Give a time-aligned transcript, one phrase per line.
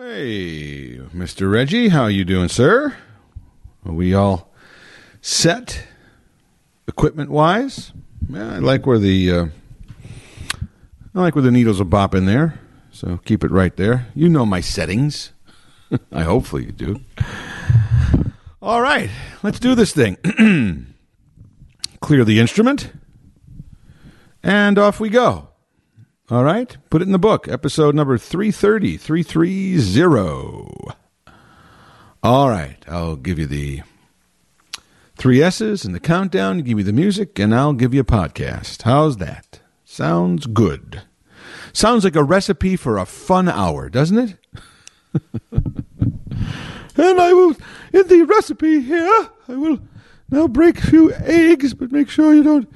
[0.00, 1.50] Hey, Mr.
[1.50, 2.96] Reggie, how you doing, sir?
[3.84, 4.48] Are we all
[5.20, 5.88] set
[6.86, 7.92] equipment wise?
[8.30, 9.46] Yeah, I like where the uh,
[11.16, 12.60] I like where the needles are bopping there.
[12.92, 14.06] So keep it right there.
[14.14, 15.32] You know my settings.
[16.12, 17.00] I hopefully you do.
[18.62, 19.10] All right,
[19.42, 20.16] let's do this thing.
[22.00, 22.92] Clear the instrument,
[24.44, 25.47] and off we go.
[26.30, 27.48] All right, put it in the book.
[27.48, 30.94] Episode number 330, 330.
[32.22, 33.80] All right, I'll give you the
[35.16, 36.58] three S's and the countdown.
[36.58, 38.82] give you the music, and I'll give you a podcast.
[38.82, 39.60] How's that?
[39.86, 41.00] Sounds good.
[41.72, 44.36] Sounds like a recipe for a fun hour, doesn't it?
[45.50, 45.84] and
[46.98, 47.56] I will,
[47.94, 49.78] in the recipe here, I will
[50.30, 52.70] now break a few eggs, but make sure you don't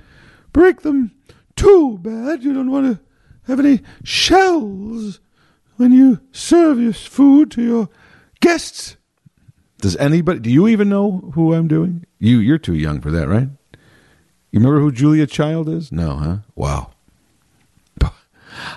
[0.54, 1.10] break them
[1.54, 2.42] too bad.
[2.42, 3.11] You don't want to
[3.44, 5.20] have any shells
[5.76, 7.88] when you serve your food to your
[8.40, 8.96] guests.
[9.78, 10.38] Does anybody?
[10.38, 12.06] Do you even know who I'm doing?
[12.18, 13.48] You, you're too young for that, right?
[14.52, 15.90] You remember who Julia Child is?
[15.90, 16.36] No, huh?
[16.54, 16.92] Wow.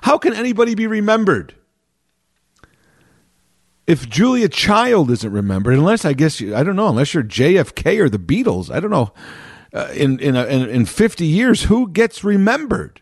[0.01, 1.53] How can anybody be remembered?
[3.85, 8.09] If Julia Child isn't remembered, unless I guess I don't know, unless you're JFK or
[8.09, 9.13] the Beatles, I don't know.
[9.73, 13.01] Uh, in in, a, in in 50 years, who gets remembered?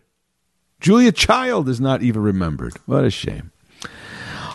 [0.84, 2.74] Julia Child is not even remembered.
[2.86, 3.54] What a shame.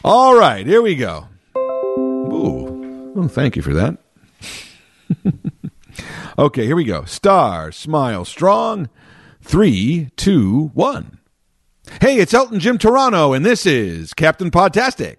[0.05, 1.27] All right, here we go.
[1.57, 3.97] Ooh, well, thank you for that.
[6.39, 7.07] okay, here we go.
[7.07, 8.91] Star, smile, strong.
[9.41, 11.19] Three, two, one.
[12.03, 15.17] Hey, it's Elton Jim Toronto, and this is Captain Podtastic.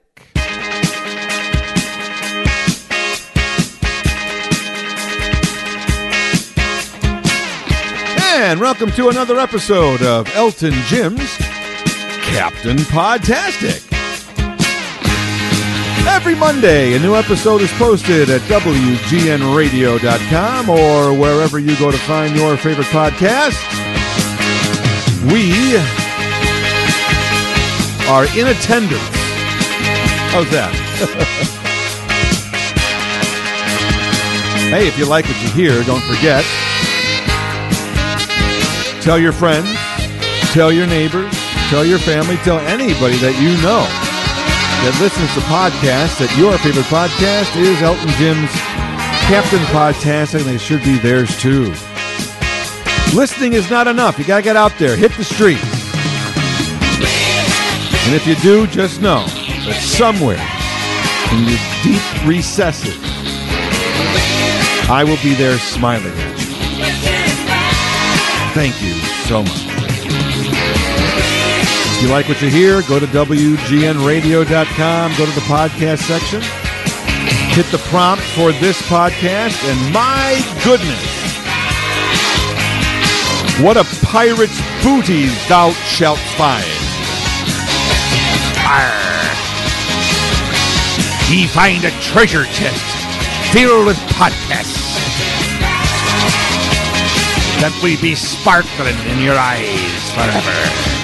[8.42, 11.36] And welcome to another episode of Elton Jim's
[12.24, 13.86] Captain Podtastic.
[16.08, 22.34] Every Monday, a new episode is posted at WGNRadio.com or wherever you go to find
[22.34, 23.60] your favorite podcast.
[25.34, 25.76] We
[28.08, 29.04] are in attendance.
[30.32, 30.72] How's that?
[34.72, 36.46] hey, if you like what you hear, don't forget
[39.10, 39.68] Tell your friends,
[40.54, 41.34] tell your neighbors,
[41.72, 43.82] tell your family, tell anybody that you know
[44.86, 48.54] that listens to podcasts that your favorite podcast is Elton Jim's
[49.26, 51.74] Captain Podcast, and they should be theirs too.
[53.18, 54.20] Listening is not enough.
[54.20, 55.66] You got to get out there, hit the streets.
[58.06, 59.26] And if you do, just know
[59.66, 60.38] that somewhere
[61.34, 62.94] in your deep recesses,
[64.88, 66.50] I will be there smiling at you.
[68.54, 68.99] Thank you
[69.30, 69.66] so much.
[71.94, 76.42] If you like what you hear, go to WGNradio.com, go to the podcast section,
[77.54, 81.06] hit the prompt for this podcast, and my goodness,
[83.62, 86.66] what a pirate's booty thou shalt find.
[88.66, 88.96] Arr.
[91.32, 92.84] Ye find a treasure chest
[93.54, 94.89] filled with podcasts
[97.60, 101.00] that we be sparkling in your eyes forever.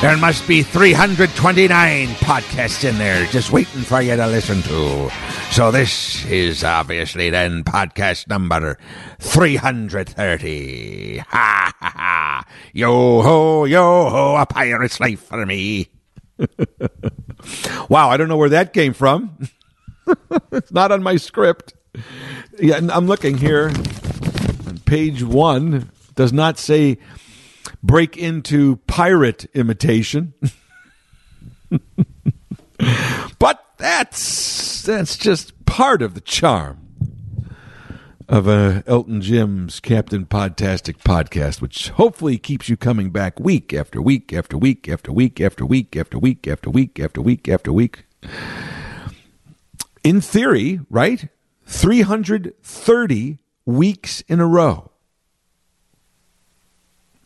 [0.00, 5.10] There must be 329 podcasts in there just waiting for you to listen to.
[5.50, 8.78] So this is obviously then podcast number
[9.18, 11.18] 330.
[11.28, 12.44] Ha ha ha.
[12.72, 15.90] Yo ho, yo ho, a pirate's life for me.
[17.88, 19.36] wow, I don't know where that came from.
[20.52, 21.74] it's not on my script.
[22.58, 23.72] Yeah, I'm looking here.
[24.84, 26.98] Page one does not say
[27.82, 30.34] break into pirate imitation.
[33.38, 36.78] but that's that's just part of the charm
[38.28, 44.00] of uh, Elton Jim's Captain Podtastic podcast, which hopefully keeps you coming back week after
[44.00, 48.04] week after week after week after week after week after week after week after week.
[50.04, 51.28] In theory, right?
[51.70, 54.90] 330 weeks in a row.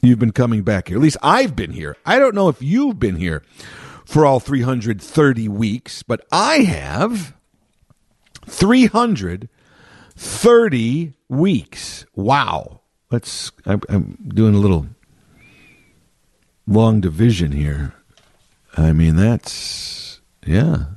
[0.03, 0.99] You've been coming back here.
[0.99, 1.97] At least I've been here.
[2.05, 3.43] I don't know if you've been here
[4.05, 7.33] for all 330 weeks, but I have
[8.47, 12.05] 330 weeks.
[12.15, 12.83] Wow.
[13.11, 14.89] Let's, I'm, I'm doing a little
[16.67, 17.95] long division here.
[18.77, 20.89] I mean, that's, yeah.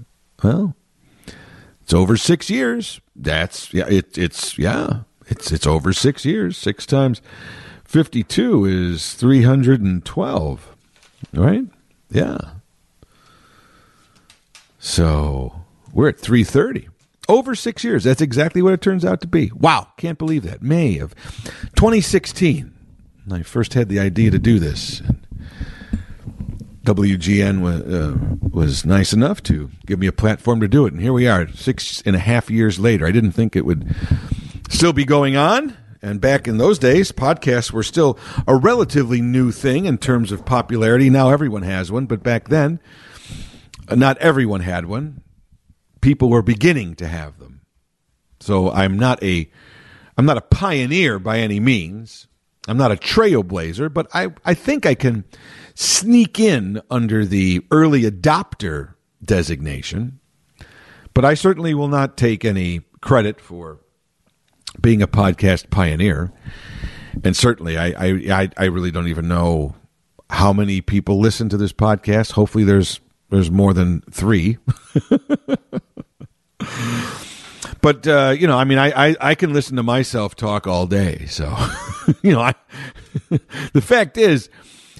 [0.43, 0.75] Well,
[1.87, 2.99] it's over six years.
[3.15, 3.87] That's yeah.
[3.87, 5.03] It, it's yeah.
[5.27, 6.57] It's it's over six years.
[6.57, 7.21] Six times
[7.85, 10.75] fifty-two is three hundred and twelve.
[11.31, 11.63] Right?
[12.09, 12.39] Yeah.
[14.79, 15.61] So
[15.93, 16.89] we're at 330.
[17.29, 18.03] Over six years.
[18.03, 19.51] That's exactly what it turns out to be.
[19.55, 19.87] Wow.
[19.95, 20.61] Can't believe that.
[20.61, 21.15] May of
[21.77, 22.73] 2016.
[23.31, 25.01] I first had the idea to do this.
[26.87, 28.17] WGN was, uh,
[28.49, 30.93] was nice enough to give me a platform to do it.
[30.93, 33.05] And here we are, six and a half years later.
[33.05, 33.93] I didn't think it would
[34.69, 35.75] still be going on.
[36.01, 38.17] And back in those days, podcasts were still
[38.47, 41.09] a relatively new thing in terms of popularity.
[41.09, 42.79] Now everyone has one, but back then,
[43.93, 45.21] not everyone had one.
[45.99, 47.61] People were beginning to have them.
[48.39, 49.51] So I'm not a
[50.17, 52.27] I'm not a pioneer by any means.
[52.67, 55.23] I'm not a trailblazer, but I, I think I can
[55.77, 60.19] sneak in under the early adopter designation.
[61.13, 63.79] But I certainly will not take any credit for
[64.81, 66.33] being a podcast pioneer.
[67.23, 69.75] And certainly, I, I, I really don't even know
[70.31, 72.31] how many people listen to this podcast.
[72.31, 74.57] Hopefully, there's there's more than three.
[77.81, 80.87] but uh, you know, I mean, I, I, I can listen to myself talk all
[80.87, 81.25] day.
[81.27, 81.55] So,
[82.23, 82.55] you know, I
[83.73, 84.49] the fact is,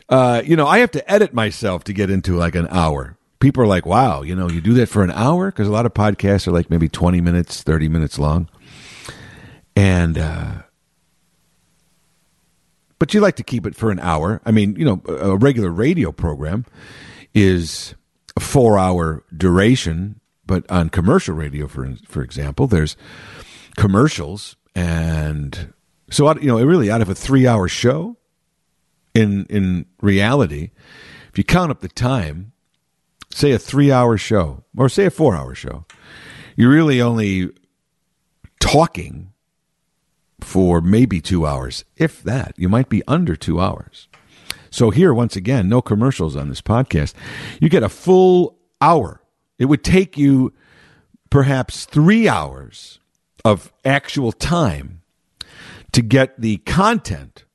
[0.10, 3.18] uh, you know, I have to edit myself to get into like an hour.
[3.40, 5.86] People are like, "Wow, you know, you do that for an hour?" Because a lot
[5.86, 8.50] of podcasts are like maybe twenty minutes, thirty minutes long,
[9.76, 10.18] and.
[10.18, 10.52] Uh,
[13.00, 14.42] but you like to keep it for an hour.
[14.44, 16.66] I mean, you know, a regular radio program
[17.34, 17.94] is
[18.36, 22.98] a four hour duration, but on commercial radio, for for example, there's
[23.76, 25.74] commercials, and
[26.10, 28.18] so you know, really, out of a three hour show,
[29.18, 30.70] in in reality,
[31.30, 32.54] if you count up the time,
[33.32, 35.86] say a three hour show or say a four hour show,
[36.56, 37.50] you're really only
[38.60, 39.34] talking
[40.40, 42.54] for maybe two hours, if that.
[42.58, 44.08] You might be under two hours.
[44.70, 47.14] So here, once again, no commercials on this podcast.
[47.60, 49.22] You get a full hour.
[49.58, 50.54] It would take you
[51.32, 53.00] perhaps three hours
[53.44, 55.02] of actual time
[55.94, 57.46] to get the content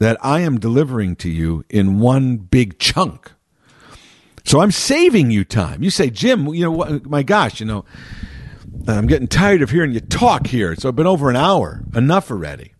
[0.00, 3.32] that I am delivering to you in one big chunk.
[4.44, 5.82] So I'm saving you time.
[5.82, 7.84] You say, Jim, you know, what, my gosh, you know,
[8.88, 10.74] I'm getting tired of hearing you talk here.
[10.74, 12.72] So I've been over an hour, enough already.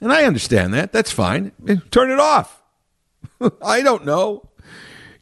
[0.00, 0.92] And I understand that.
[0.92, 1.52] That's fine.
[1.90, 2.62] Turn it off.
[3.62, 4.50] I don't know.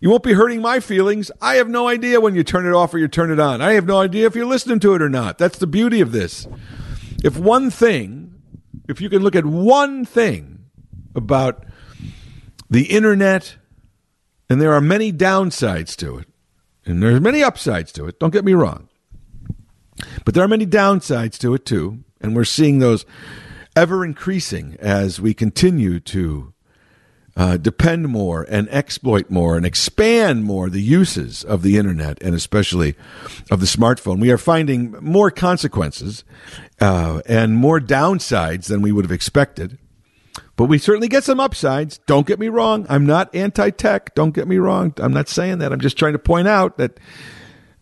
[0.00, 1.30] You won't be hurting my feelings.
[1.42, 3.60] I have no idea when you turn it off or you turn it on.
[3.60, 5.36] I have no idea if you're listening to it or not.
[5.36, 6.48] That's the beauty of this.
[7.22, 8.34] If one thing,
[8.88, 10.63] if you can look at one thing
[11.14, 11.64] about
[12.70, 13.56] the internet,
[14.48, 16.28] and there are many downsides to it,
[16.84, 18.88] and there's many upsides to it, don't get me wrong.
[20.24, 23.04] But there are many downsides to it too, and we're seeing those
[23.76, 26.54] ever increasing as we continue to
[27.36, 32.34] uh, depend more and exploit more and expand more the uses of the internet and
[32.34, 32.94] especially
[33.50, 34.20] of the smartphone.
[34.20, 36.24] We are finding more consequences
[36.80, 39.78] uh, and more downsides than we would have expected.
[40.56, 41.98] But we certainly get some upsides.
[42.06, 42.86] Don't get me wrong.
[42.88, 44.14] I'm not anti tech.
[44.14, 44.94] Don't get me wrong.
[44.98, 45.72] I'm not saying that.
[45.72, 46.98] I'm just trying to point out that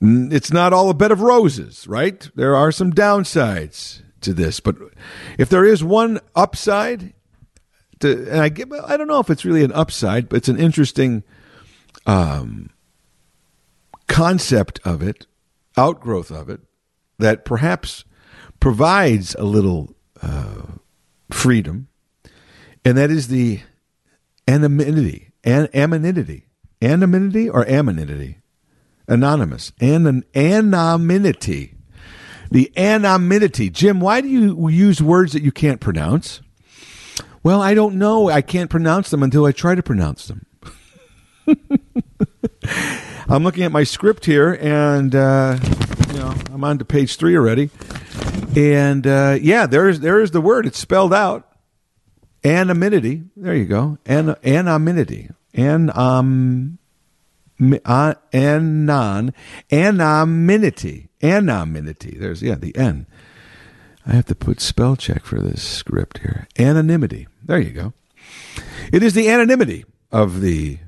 [0.01, 2.29] it's not all a bed of roses, right?
[2.35, 4.59] There are some downsides to this.
[4.59, 4.77] But
[5.39, 7.13] if there is one upside,
[8.01, 10.59] to, and I get, I don't know if it's really an upside, but it's an
[10.59, 11.23] interesting
[12.07, 12.71] um,
[14.09, 15.27] concept of it,
[15.77, 16.61] outgrowth of it,
[17.19, 18.05] that perhaps
[18.61, 20.63] provides a little uh,
[21.31, 21.89] freedom,
[22.85, 23.61] and that is the
[24.49, 26.47] anonymity, an- anonymity,
[26.81, 28.39] anonymity or anonymity,
[29.09, 31.75] anonymous, an- anonymity,
[32.51, 33.71] the anonymity.
[33.71, 36.41] Jim, why do you use words that you can't pronounce?
[37.43, 38.29] Well, I don't know.
[38.29, 40.47] I can't pronounce them until I try to pronounce them.
[43.29, 45.59] I'm looking at my script here, and uh,
[46.09, 47.71] you know, I'm on to page three already.
[48.55, 50.67] And uh, yeah, there's there is the word.
[50.67, 51.52] It's spelled out.
[52.45, 53.25] Anonymity.
[53.37, 53.99] There you go.
[54.07, 55.31] An- anonymity.
[55.55, 56.79] An um.
[57.85, 59.33] Uh, anon
[59.71, 63.07] anonymity anonymity there's yeah the n
[64.05, 67.93] i have to put spell check for this script here anonymity there you go.
[68.93, 70.79] It is the anonymity of the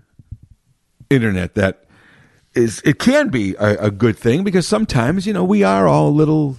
[1.11, 1.85] internet that
[2.55, 6.09] is it can be a, a, good thing because sometimes you know we are all
[6.09, 6.57] a little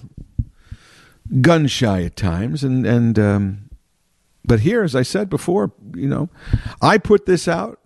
[1.40, 3.65] gun shy at times and and um,
[4.46, 6.28] but here as I said before you know
[6.80, 7.80] I put this out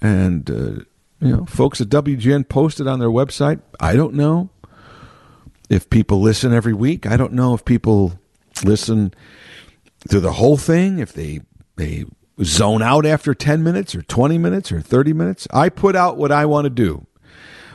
[0.00, 0.84] and uh,
[1.20, 4.50] you know folks at WGN posted on their website I don't know
[5.68, 8.18] if people listen every week I don't know if people
[8.64, 9.14] listen
[10.08, 11.42] through the whole thing, if they
[11.76, 12.04] they
[12.42, 16.32] zone out after 10 minutes or 20 minutes or 30 minutes, I put out what
[16.32, 17.06] I want to do.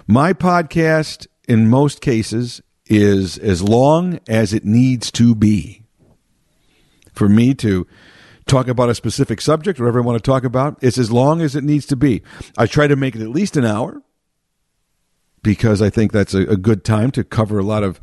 [0.08, 5.84] My podcast in most cases, is as long as it needs to be.
[7.18, 7.88] For me to
[8.46, 11.42] talk about a specific subject, or whatever I want to talk about, it's as long
[11.42, 12.22] as it needs to be.
[12.58, 14.04] I try to make it at least an hour
[15.42, 18.00] because I think that's a, a good time to cover a lot of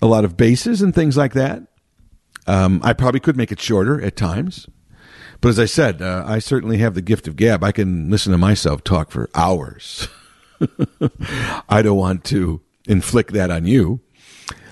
[0.00, 1.62] a lot of bases and things like that.
[2.46, 4.66] Um, I probably could make it shorter at times,
[5.42, 7.62] but as I said, uh, I certainly have the gift of gab.
[7.62, 10.08] I can listen to myself talk for hours.
[11.68, 14.00] I don't want to inflict that on you.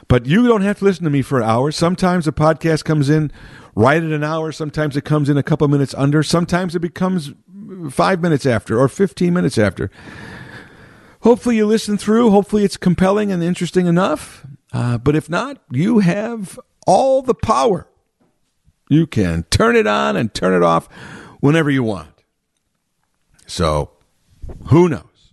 [0.08, 1.72] But you don't have to listen to me for an hour.
[1.72, 3.32] Sometimes a podcast comes in
[3.74, 4.52] right at an hour.
[4.52, 6.22] Sometimes it comes in a couple minutes under.
[6.22, 7.32] Sometimes it becomes
[7.90, 9.90] five minutes after or 15 minutes after.
[11.22, 12.30] Hopefully you listen through.
[12.30, 14.46] Hopefully it's compelling and interesting enough.
[14.72, 17.88] Uh, but if not, you have all the power.
[18.88, 20.86] You can turn it on and turn it off
[21.40, 22.22] whenever you want.
[23.46, 23.90] So,
[24.66, 25.32] who knows?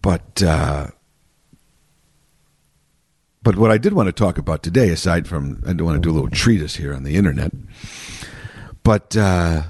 [0.00, 0.88] But uh,
[3.48, 6.06] but what I did want to talk about today, aside from I don't want to
[6.06, 7.50] do a little treatise here on the internet,
[8.82, 9.62] but uh,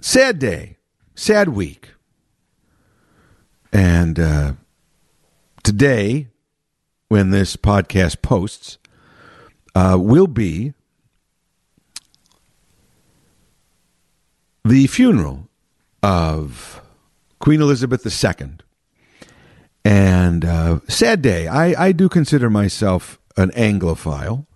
[0.00, 0.78] sad day,
[1.14, 1.90] sad week,
[3.70, 4.52] and uh,
[5.62, 6.28] today,
[7.08, 8.78] when this podcast posts,
[9.74, 10.72] uh, will be
[14.64, 15.50] the funeral
[16.02, 16.80] of
[17.40, 18.52] Queen Elizabeth II
[19.84, 21.48] and uh, sad day.
[21.48, 24.46] I, I do consider myself an Anglophile.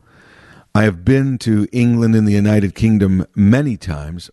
[0.74, 4.30] I have been to England and the United Kingdom many times.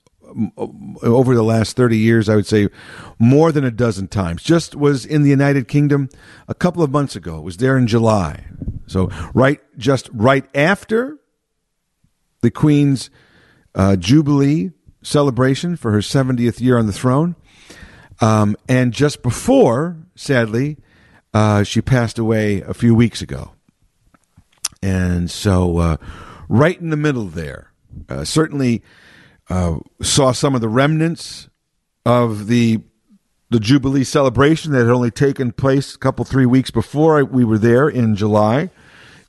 [0.57, 2.67] Over the last 30 years, I would say
[3.19, 4.41] more than a dozen times.
[4.43, 6.09] Just was in the United Kingdom
[6.47, 7.38] a couple of months ago.
[7.38, 8.45] It was there in July.
[8.88, 11.17] So, right, just right after
[12.41, 13.09] the Queen's
[13.75, 14.71] uh, Jubilee
[15.03, 17.35] celebration for her 70th year on the throne.
[18.19, 20.77] Um, and just before, sadly,
[21.34, 23.51] uh, she passed away a few weeks ago.
[24.82, 25.98] And so, uh,
[26.50, 27.72] right in the middle there,
[28.10, 28.84] uh, certainly
[29.50, 31.50] uh, saw some of the remnants
[32.05, 32.82] of the
[33.50, 37.60] the Jubilee celebration that had only taken place a couple three weeks before we were
[37.60, 38.72] there in July,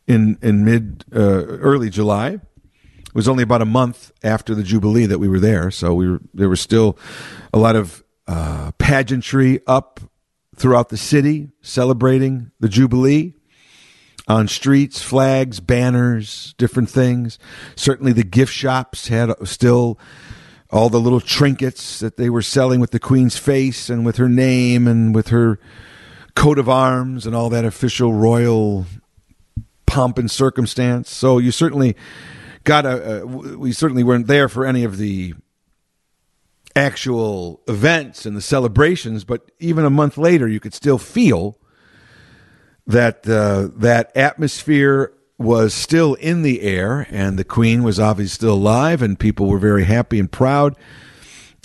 [0.07, 2.41] in in mid uh, early July.
[3.07, 6.11] It was only about a month after the Jubilee that we were there, so we
[6.11, 6.99] were there was still
[7.53, 10.01] a lot of uh, pageantry up
[10.57, 13.35] throughout the city celebrating the Jubilee
[14.27, 17.39] on streets, flags, banners, different things.
[17.77, 19.99] Certainly the gift shops had still
[20.71, 24.29] all the little trinkets that they were selling with the Queen's face and with her
[24.29, 25.59] name and with her
[26.35, 28.87] coat of arms and all that official royal
[29.87, 31.11] pomp and circumstance.
[31.11, 31.95] So you certainly
[32.65, 35.35] got a, we certainly weren't there for any of the
[36.77, 41.59] actual events and the celebrations, but even a month later, you could still feel
[42.87, 48.55] that uh, that atmosphere was still in the air, and the Queen was obviously still
[48.55, 50.77] alive, and people were very happy and proud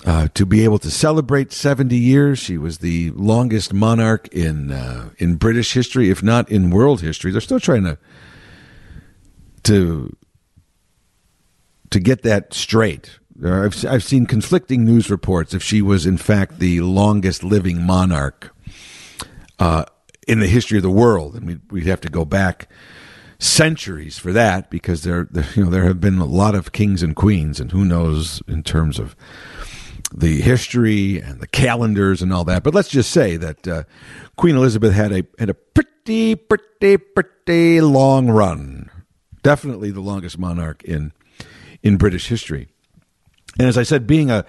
[0.06, 2.40] uh, to be able to celebrate 70 years.
[2.40, 7.32] She was the longest monarch in uh, in British history, if not in world history.
[7.32, 7.98] They're still trying to
[9.64, 10.16] to
[11.90, 13.19] to get that straight.
[13.44, 18.54] I've, I've seen conflicting news reports if she was in fact the longest living monarch
[19.60, 19.86] uh,
[20.28, 22.70] in the history of the world, and we'd, we'd have to go back
[23.40, 27.02] centuries for that because there, there, you know there have been a lot of kings
[27.02, 29.16] and queens, and who knows in terms of
[30.14, 32.64] the history and the calendars and all that.
[32.64, 33.84] But let's just say that uh,
[34.36, 38.90] Queen Elizabeth had a had a pretty pretty pretty long run,
[39.44, 41.14] definitely the longest monarch in
[41.82, 42.68] in British history.
[43.58, 44.46] And as I said, being a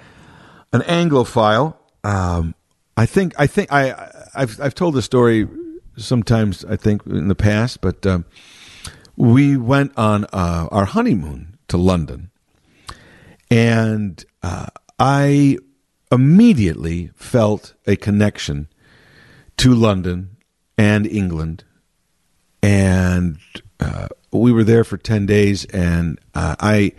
[0.72, 2.54] an Anglophile, um,
[2.96, 5.48] I think I think I I've I've told the story
[5.96, 8.24] sometimes I think in the past, but um,
[9.16, 12.30] we went on uh, our honeymoon to London,
[13.50, 14.66] and uh,
[14.98, 15.58] I
[16.12, 18.68] immediately felt a connection
[19.58, 20.36] to London
[20.76, 21.64] and England,
[22.62, 23.38] and
[23.78, 26.92] uh, we were there for 10 days and uh, I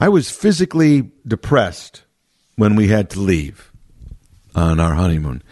[0.00, 2.02] I was physically depressed
[2.56, 3.72] when we had to leave
[4.54, 5.42] on our honeymoon.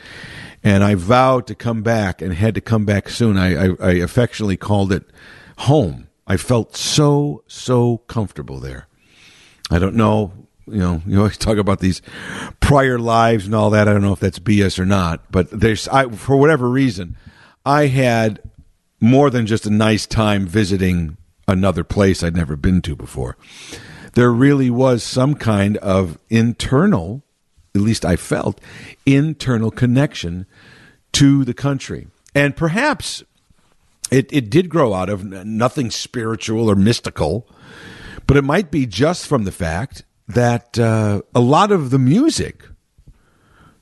[0.62, 3.38] And I vowed to come back and had to come back soon.
[3.38, 5.04] I, I, I affectionately called it
[5.58, 6.08] home.
[6.26, 8.87] I felt so, so comfortable there.
[9.70, 10.32] I don't know,
[10.66, 12.02] you know, you always talk about these
[12.60, 13.88] prior lives and all that.
[13.88, 17.16] I don't know if that's BS or not, but there's, I, for whatever reason,
[17.64, 18.40] I had
[19.00, 21.16] more than just a nice time visiting
[21.50, 23.37] another place I'd never been to before.
[24.14, 27.23] There really was some kind of internal,
[27.75, 28.61] at least I felt,
[29.04, 30.47] internal connection
[31.12, 32.09] to the country.
[32.35, 33.25] And perhaps
[34.11, 37.47] It it did grow out of nothing spiritual or mystical,
[38.26, 42.64] but it might be just from the fact that uh, a lot of the music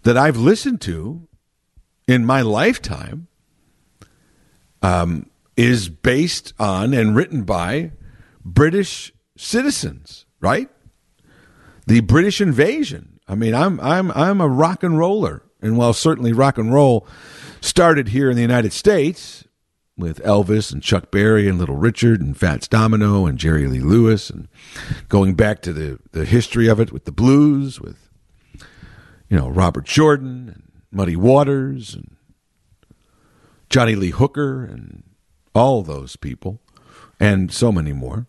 [0.02, 1.26] that I've listened to
[2.06, 3.28] in my lifetime
[4.82, 7.90] um, is based on and written by
[8.44, 10.70] British citizens, right?
[11.88, 13.18] The British invasion.
[13.26, 17.08] I mean, I'm I'm I'm a rock and roller, and while certainly rock and roll
[17.60, 19.44] started here in the United States
[19.96, 24.30] with Elvis and Chuck Berry and Little Richard and Fats Domino and Jerry Lee Lewis,
[24.30, 24.46] and
[25.08, 28.08] going back to the the history of it with the blues, with
[29.28, 30.62] you know Robert Johnson and
[30.92, 32.16] Muddy Waters and
[33.68, 35.02] Johnny Lee Hooker and
[35.58, 36.60] all those people,
[37.20, 38.26] and so many more.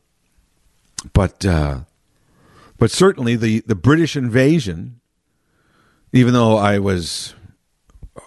[1.14, 1.82] But uh,
[2.78, 5.00] but certainly the the British invasion,
[6.12, 7.36] even though I was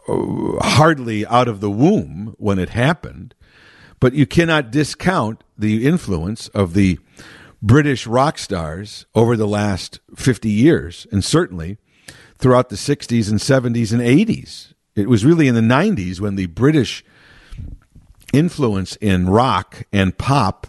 [0.09, 3.35] uh, hardly out of the womb when it happened,
[4.01, 6.99] but you cannot discount the influence of the
[7.63, 11.79] British rock stars over the last 50 years, and certainly
[12.39, 14.75] throughout the 60s and 70s and 80s.
[14.97, 17.05] It was really in the 90s when the British
[18.33, 20.67] influence in rock and pop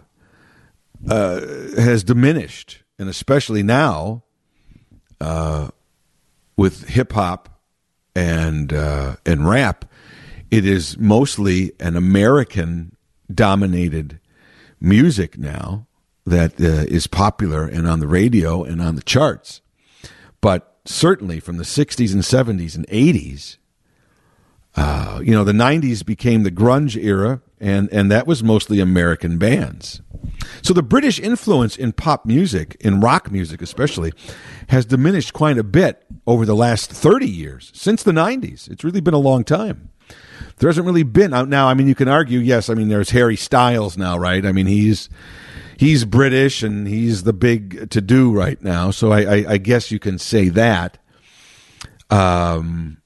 [1.10, 1.42] uh,
[1.78, 4.24] has diminished, and especially now
[5.20, 5.70] uh,
[6.56, 7.50] with hip hop
[8.16, 9.86] and uh, and rap,
[10.52, 12.96] it is mostly an American
[13.34, 14.20] dominated
[14.80, 15.88] music now
[16.26, 19.62] that uh, is popular and on the radio and on the charts.
[20.42, 23.58] But certainly from the 60s and 70s and 80s,
[24.76, 29.38] uh, you know, the 90s became the grunge era, and, and that was mostly American
[29.38, 30.02] bands.
[30.62, 34.14] So the British influence in pop music, in rock music especially,
[34.70, 38.70] has diminished quite a bit over the last 30 years, since the 90s.
[38.70, 39.90] It's really been a long time.
[40.58, 41.68] There hasn't really been now.
[41.68, 42.40] I mean, you can argue.
[42.40, 44.46] Yes, I mean, there's Harry Styles now, right?
[44.46, 45.10] I mean, he's
[45.78, 48.92] he's British and he's the big to do right now.
[48.92, 50.98] So I, I, I guess you can say that.
[52.10, 53.02] Um,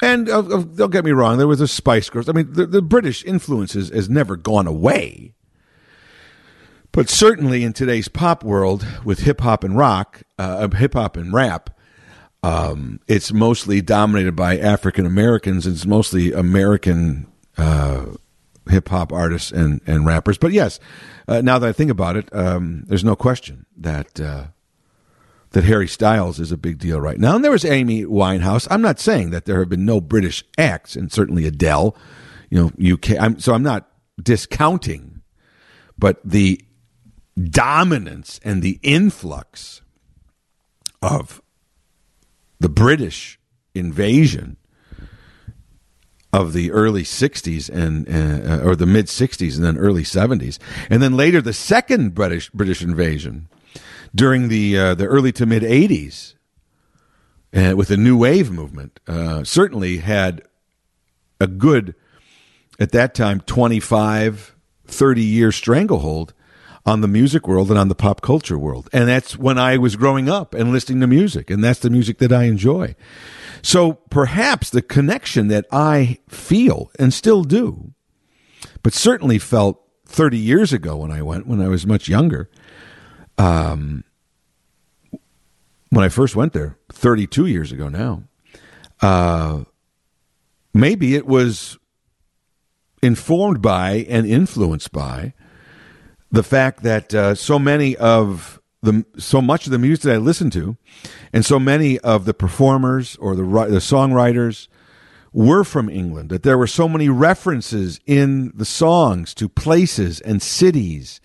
[0.00, 2.28] And uh, uh, don't get me wrong, there was a Spice Girls.
[2.28, 5.34] I mean, the, the British influence has, never gone away.
[6.92, 11.32] But certainly in today's pop world, with hip hop and rock, uh, hip hop and
[11.32, 11.70] rap,
[12.42, 15.66] um, it's mostly dominated by African Americans.
[15.66, 18.06] It's mostly American uh,
[18.68, 20.38] hip hop artists and, and rappers.
[20.38, 20.78] But yes,
[21.26, 24.46] uh, now that I think about it, um, there's no question that uh,
[25.50, 27.36] that Harry Styles is a big deal right now.
[27.36, 28.68] And there was Amy Winehouse.
[28.70, 31.96] I'm not saying that there have been no British acts, and certainly Adele,
[32.50, 33.18] you know, UK.
[33.18, 33.88] I'm, so I'm not
[34.22, 35.22] discounting,
[35.98, 36.60] but the
[37.38, 39.80] dominance and the influx
[41.00, 41.40] of
[42.60, 43.38] the British
[43.74, 44.56] invasion
[46.32, 50.58] of the early 60s and uh, or the mid 60s and then early 70s
[50.90, 53.48] and then later the second British British invasion
[54.14, 56.34] during the uh, the early to mid '80s,
[57.54, 60.42] uh, with the new wave movement, uh, certainly had
[61.40, 61.94] a good
[62.80, 66.32] at that time 25 30 year stranglehold
[66.86, 68.88] on the music world and on the pop culture world.
[68.92, 72.18] And that's when i was growing up and listening to music and that's the music
[72.18, 72.96] that i enjoy.
[73.62, 77.92] So perhaps the connection that i feel and still do
[78.82, 82.48] but certainly felt 30 years ago when i went when i was much younger
[83.38, 84.04] um,
[85.90, 88.24] when I first went there, 32 years ago now,
[89.00, 89.64] uh,
[90.74, 91.78] maybe it was
[93.02, 95.34] informed by and influenced by
[96.30, 100.18] the fact that uh, so many of the so much of the music that I
[100.18, 100.76] listened to,
[101.32, 104.68] and so many of the performers or the the songwriters
[105.32, 106.30] were from England.
[106.30, 111.20] That there were so many references in the songs to places and cities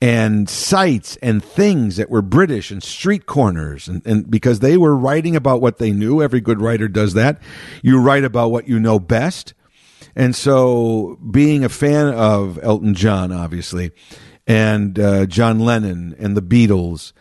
[0.00, 3.88] and sites and things that were British and street corners.
[3.88, 7.42] And, and, because they were writing about what they knew, every good writer does that.
[7.82, 9.54] You write about what you know best.
[10.14, 13.90] And so being a fan of Elton John, obviously,
[14.46, 17.12] and uh, John Lennon and the Beatles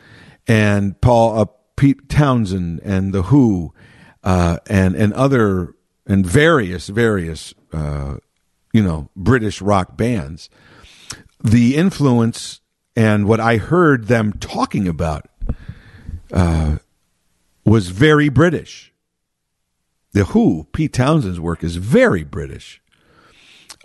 [0.47, 3.73] and Paul uh, Pete Townshend and the Who
[4.23, 8.17] uh, and and other and various various uh,
[8.73, 10.49] you know British rock bands,
[11.43, 12.61] the influence
[12.97, 15.29] and what I heard them talking about
[16.33, 16.77] uh,
[17.63, 18.91] was very British.
[20.13, 22.81] The Who, Pete Townshend's work is very British.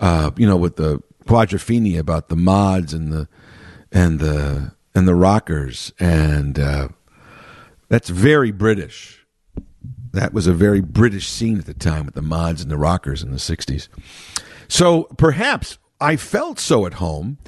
[0.00, 3.28] Uh, you know, with the quadrophenia about the mods and the
[3.92, 6.88] and the and the rockers, and uh,
[7.90, 9.26] that's very British.
[10.12, 13.22] That was a very British scene at the time with the mods and the rockers
[13.22, 13.88] in the 60s.
[14.68, 17.38] So perhaps I felt so at home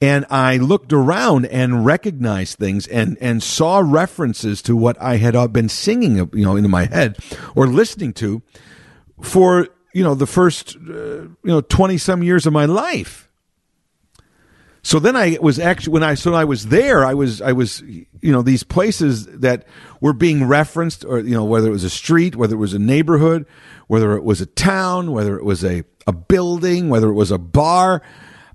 [0.00, 5.34] and I looked around and recognized things and, and saw references to what I had
[5.34, 7.16] uh, been singing, you know, into my head
[7.56, 8.42] or listening to
[9.22, 13.30] for, you know, the first, uh, you know, 20 some years of my life.
[14.84, 17.82] So then I was actually when I so I was there I was I was
[17.82, 19.64] you know these places that
[20.00, 22.80] were being referenced or you know whether it was a street whether it was a
[22.80, 23.46] neighborhood
[23.86, 27.38] whether it was a town whether it was a a building, whether it was a
[27.38, 28.02] bar,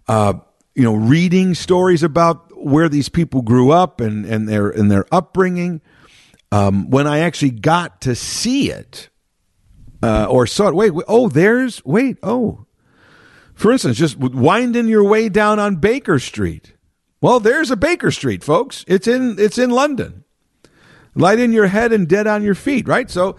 [0.08, 0.34] uh,
[0.76, 5.06] you know, reading stories about where these people grew up and, and their and their
[5.12, 5.82] upbringing.
[6.52, 9.10] Um, when I actually got to see it
[10.02, 12.66] uh, or saw it, wait, wait, oh, there's wait, oh,
[13.58, 16.74] for instance, just winding your way down on Baker Street.
[17.20, 18.86] Well, there's a Baker Street, folks.
[18.88, 20.24] It's in it's in London.
[21.16, 23.10] Light in your head and dead on your feet, right?
[23.10, 23.36] So,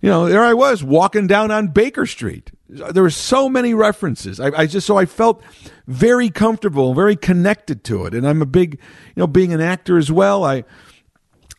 [0.00, 4.38] you know, there I was walking down on Baker Street there were so many references.
[4.40, 5.42] I, I, just so I felt
[5.86, 9.96] very comfortable, very connected to it, and I'm a big, you know, being an actor
[9.96, 10.44] as well.
[10.44, 10.64] I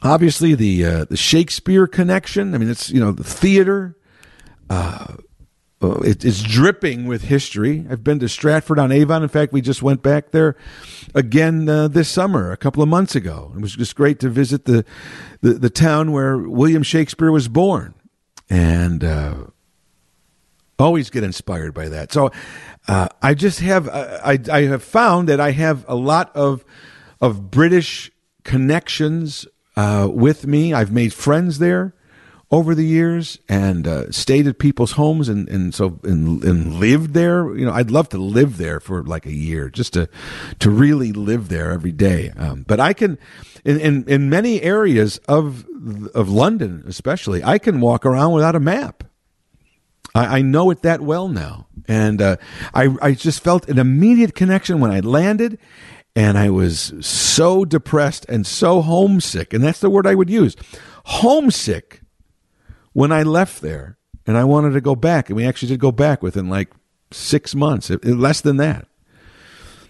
[0.04, 2.54] obviously the uh, the Shakespeare connection.
[2.54, 3.98] I mean, it's you know the theater.
[4.70, 5.16] Uh,
[5.82, 7.86] uh, it, it's dripping with history.
[7.89, 9.24] I've been to Stratford on Avon.
[9.24, 10.58] In fact, we just went back there
[11.15, 13.54] again uh, this summer, a couple of months ago.
[13.56, 14.84] It was just great to visit the
[15.42, 17.94] the, the town where William Shakespeare was born,
[18.50, 19.36] and uh,
[20.78, 22.12] always get inspired by that.
[22.12, 22.32] So
[22.88, 26.65] uh, I just have uh, I I have found that I have a lot of
[27.22, 28.12] of British
[28.44, 30.74] connections uh, with me.
[30.74, 31.94] I've made friends there
[32.52, 37.14] over the years and uh, stayed at people's homes and, and so and, and lived
[37.14, 37.56] there.
[37.56, 40.10] You know, I'd love to live there for like a year just to
[40.60, 42.32] to really live there every day.
[42.36, 43.20] Um, but I can
[43.64, 45.66] in, in in many areas of
[46.16, 49.04] of London, especially, I can walk around without a map.
[50.16, 51.68] I, I know it that well now.
[51.88, 52.38] And uh,
[52.74, 55.60] I, I just felt an immediate connection when I landed,
[56.16, 59.54] and I was so depressed and so homesick.
[59.54, 60.56] And that's the word I would use
[61.06, 61.99] homesick
[62.93, 63.97] when I left there.
[64.28, 65.30] And I wanted to go back.
[65.30, 66.71] And we actually did go back within like
[67.12, 68.88] six months, less than that.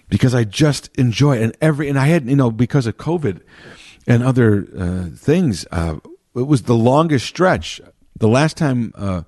[0.08, 1.44] Because I just enjoy it.
[1.44, 3.42] And every, and I had, you know, because of COVID
[4.08, 5.98] and other uh, things, uh,
[6.36, 7.82] it was the longest stretch.
[8.18, 9.24] The last time uh,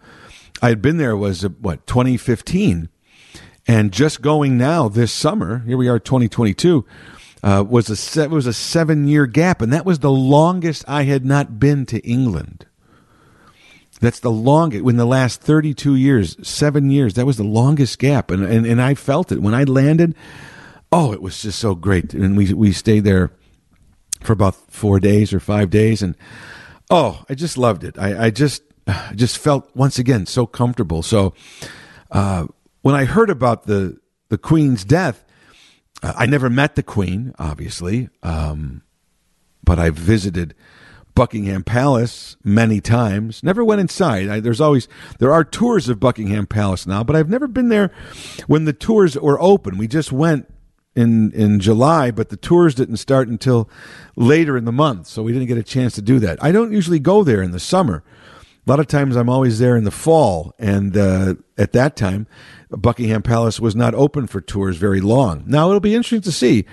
[0.62, 2.90] I had been there was uh, what 2015,
[3.68, 5.60] and just going now this summer.
[5.60, 6.86] Here we are, 2022.
[7.44, 11.26] Uh, was a was a seven year gap, and that was the longest I had
[11.26, 12.66] not been to England.
[14.02, 17.14] That's the longest in the last 32 years, seven years.
[17.14, 20.16] That was the longest gap, and and, and I felt it when I landed.
[20.92, 23.32] Oh, it was just so great, and we we stayed there
[24.22, 26.16] for about four days or five days, and
[26.90, 27.98] oh, I just loved it.
[28.00, 28.64] I, I just
[29.16, 31.04] just felt once again so comfortable.
[31.04, 31.36] So
[32.10, 32.48] uh,
[32.82, 35.24] when I heard about the the Queen's death,
[36.02, 38.82] uh, I never met the Queen, obviously, um,
[39.64, 40.56] but I visited
[41.16, 43.44] Buckingham Palace many times.
[43.44, 44.30] Never went inside.
[44.30, 44.88] I, there's always
[45.20, 47.92] there are tours of Buckingham Palace now, but I've never been there
[48.48, 49.78] when the tours were open.
[49.78, 50.52] We just went
[50.96, 53.70] in in July, but the tours didn't start until
[54.16, 56.44] later in the month, so we didn't get a chance to do that.
[56.44, 58.04] I don't usually go there in the summer
[58.66, 62.28] a lot of times I'm always there in the fall, and uh, at that time,
[62.70, 65.44] Buckingham Palace was not open for tours very long.
[65.48, 66.66] Now it'll be interesting to see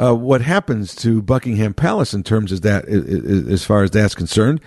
[0.00, 4.60] uh, what happens to Buckingham Palace in terms of that, as far as that's concerned.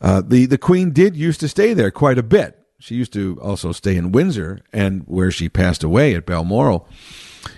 [0.00, 2.58] Uh, the the Queen did used to stay there quite a bit.
[2.78, 6.88] She used to also stay in Windsor, and where she passed away at Balmoral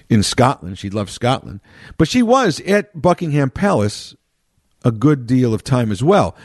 [0.09, 0.79] in Scotland.
[0.79, 1.61] She loved Scotland,
[1.97, 4.17] but she was at Buckingham Palace
[4.85, 6.37] a good deal of time as well.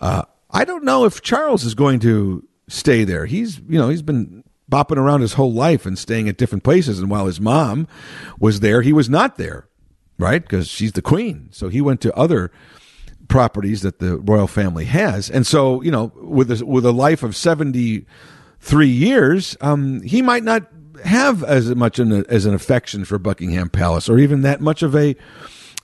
[0.00, 3.26] Uh, I don't know if Charles is going to stay there.
[3.26, 7.00] He's, you know, he's been bopping around his whole life and staying at different places.
[7.00, 7.88] And while his mom
[8.38, 9.68] was there, he was not there,
[10.20, 10.42] right?
[10.42, 11.48] Because she's the queen.
[11.50, 12.50] So he went to other
[13.28, 15.30] properties that the royal family has.
[15.30, 20.42] And so, you know, with a, with a life of 73 years, um, he might
[20.42, 20.64] not
[21.04, 24.94] have as much an, as an affection for Buckingham Palace or even that much of
[24.94, 25.16] a,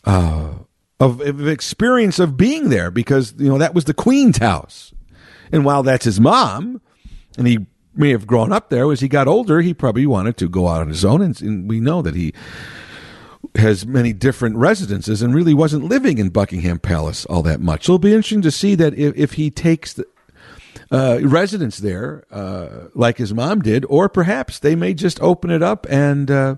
[0.05, 0.55] uh,
[1.01, 4.94] of, of experience of being there because you know that was the queen's house,
[5.53, 6.81] and while that's his mom,
[7.37, 10.49] and he may have grown up there as he got older, he probably wanted to
[10.49, 12.33] go out on his own, and, and we know that he
[13.54, 17.85] has many different residences and really wasn't living in Buckingham Palace all that much.
[17.85, 20.06] So it'll be interesting to see that if, if he takes the,
[20.90, 25.62] uh, residence there, uh, like his mom did, or perhaps they may just open it
[25.62, 26.56] up and uh,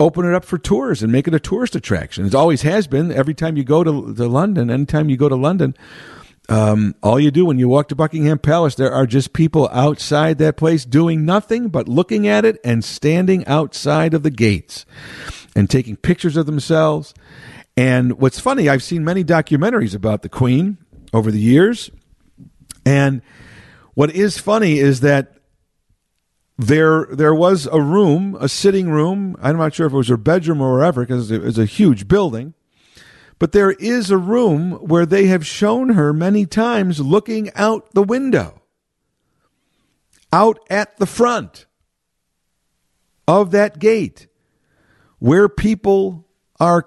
[0.00, 2.24] open it up for tours and make it a tourist attraction.
[2.24, 3.12] It always has been.
[3.12, 5.74] Every time you go to, to London, anytime you go to London,
[6.50, 10.38] Um, all you do when you walk to Buckingham Palace, there are just people outside
[10.38, 14.86] that place doing nothing but looking at it and standing outside of the gates
[15.58, 17.12] and taking pictures of themselves.
[17.76, 20.78] And what's funny, I've seen many documentaries about the Queen
[21.12, 21.90] over the years.
[22.86, 23.22] And
[23.94, 25.34] what is funny is that
[26.56, 29.36] there there was a room, a sitting room.
[29.42, 32.06] I'm not sure if it was her bedroom or wherever, because it was a huge
[32.06, 32.54] building.
[33.40, 38.02] But there is a room where they have shown her many times looking out the
[38.04, 38.62] window,
[40.32, 41.66] out at the front
[43.26, 44.28] of that gate,
[45.18, 46.26] where people
[46.60, 46.86] are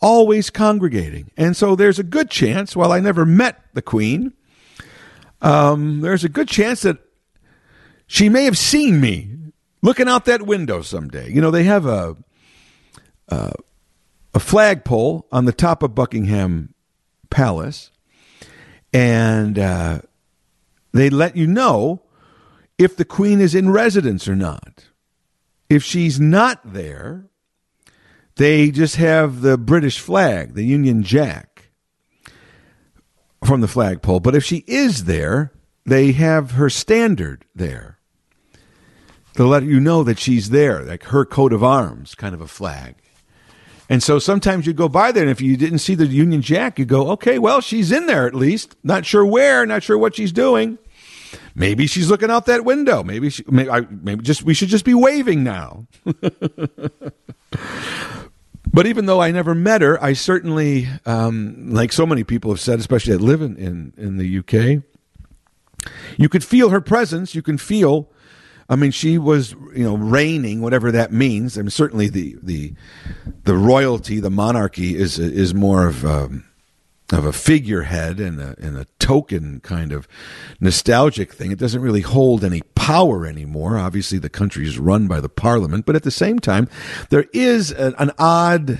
[0.00, 1.30] always congregating.
[1.36, 4.32] And so there's a good chance, while I never met the Queen,
[5.40, 6.98] um, there's a good chance that
[8.06, 9.36] she may have seen me
[9.80, 11.30] looking out that window someday.
[11.30, 12.16] You know, they have a
[13.28, 13.52] a,
[14.34, 16.74] a flagpole on the top of Buckingham
[17.30, 17.90] Palace,
[18.92, 20.00] and uh,
[20.92, 22.02] they let you know
[22.78, 24.86] if the Queen is in residence or not.
[25.70, 27.30] If she's not there,
[28.42, 31.70] they just have the British flag, the Union Jack,
[33.44, 34.18] from the flagpole.
[34.18, 35.52] But if she is there,
[35.86, 38.00] they have her standard there
[39.34, 42.48] to let you know that she's there, like her coat of arms, kind of a
[42.48, 42.96] flag.
[43.88, 46.80] And so sometimes you go by there, and if you didn't see the Union Jack,
[46.80, 48.74] you go, okay, well, she's in there at least.
[48.82, 50.78] Not sure where, not sure what she's doing.
[51.54, 53.04] Maybe she's looking out that window.
[53.04, 55.86] Maybe she, maybe, I, maybe just we should just be waving now.
[58.72, 62.60] but even though I never met her, I certainly, um, like so many people have
[62.60, 64.82] said, especially that live in, in, in the UK,
[66.16, 67.34] you could feel her presence.
[67.34, 68.10] You can feel
[68.72, 71.58] I mean, she was, you know, reigning, whatever that means.
[71.58, 72.72] I mean, certainly the the
[73.44, 76.44] the royalty, the monarchy, is is more of um,
[77.12, 80.08] of a figurehead and a, and a token kind of
[80.60, 81.50] nostalgic thing.
[81.52, 83.76] It doesn't really hold any power anymore.
[83.78, 86.68] Obviously, the country is run by the parliament, but at the same time,
[87.10, 88.78] there is a, an odd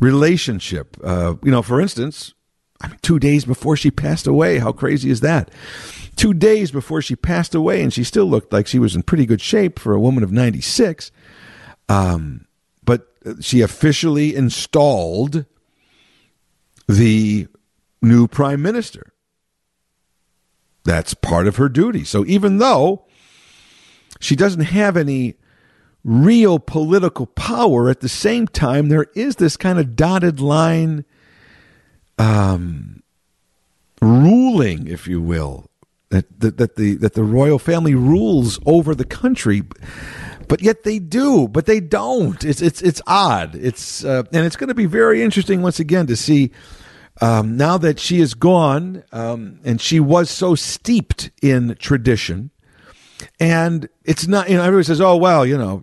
[0.00, 0.96] relationship.
[1.02, 2.34] Uh, you know, for instance,
[2.80, 5.50] I mean, two days before she passed away, how crazy is that?
[6.18, 9.24] two days before she passed away, and she still looked like she was in pretty
[9.24, 11.10] good shape for a woman of 96.
[11.88, 12.46] Um,
[12.84, 13.06] but
[13.40, 15.46] she officially installed
[16.88, 17.46] the
[18.02, 19.12] new prime minister.
[20.84, 22.04] That's part of her duty.
[22.04, 23.04] So even though
[24.20, 25.34] she doesn't have any
[26.02, 31.04] real political power, at the same time, there is this kind of dotted line
[32.18, 33.02] um,
[34.00, 35.68] ruling, if you will,
[36.10, 39.62] that, that, that the that the royal family rules over the country
[40.48, 44.56] but yet they do but they don't it's it's it's odd it's uh, and it's
[44.56, 46.50] going to be very interesting once again to see
[47.20, 52.50] um, now that she is gone um, and she was so steeped in tradition
[53.40, 55.82] and it's not you know everybody says oh well you know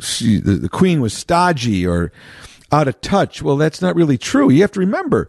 [0.00, 2.12] she the, the queen was stodgy or
[2.72, 5.28] out of touch well that's not really true you have to remember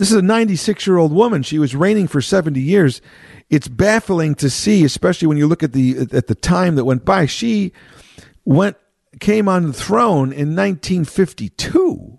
[0.00, 1.42] this is a 96 year old woman.
[1.42, 3.02] She was reigning for 70 years.
[3.50, 7.04] It's baffling to see, especially when you look at the at the time that went
[7.04, 7.26] by.
[7.26, 7.74] She
[8.46, 8.78] went
[9.20, 12.18] came on the throne in 1952.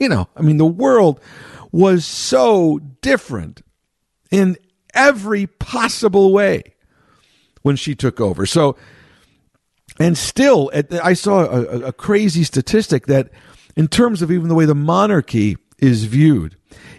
[0.00, 1.20] You know, I mean, the world
[1.70, 3.62] was so different
[4.30, 4.56] in
[4.94, 6.74] every possible way
[7.62, 8.46] when she took over.
[8.46, 8.76] So,
[10.00, 10.70] and still,
[11.04, 13.30] I saw a, a crazy statistic that
[13.76, 16.56] in terms of even the way the monarchy is viewed.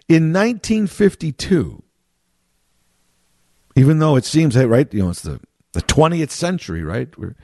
[0.07, 1.83] In 1952,
[3.75, 5.39] even though it seems that, right, you know, it's the,
[5.73, 7.17] the 20th century, right?
[7.17, 7.35] We're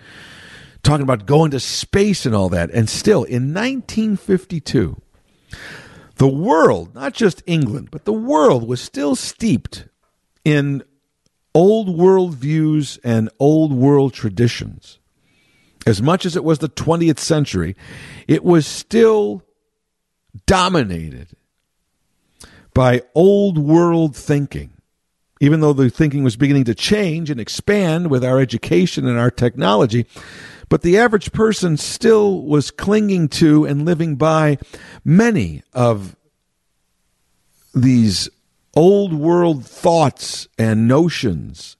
[0.83, 2.69] talking about going to space and all that.
[2.71, 5.01] And still, in 1952,
[6.15, 9.87] the world, not just England, but the world was still steeped
[10.43, 10.83] in
[11.53, 14.99] old world views and old world traditions.
[15.85, 17.75] As much as it was the 20th century,
[18.27, 19.43] it was still
[20.45, 21.29] dominated
[22.73, 24.71] by old world thinking.
[25.39, 29.31] Even though the thinking was beginning to change and expand with our education and our
[29.31, 30.05] technology,
[30.69, 34.57] but the average person still was clinging to and living by
[35.03, 36.15] many of
[37.73, 38.29] these
[38.75, 41.77] old world thoughts and notions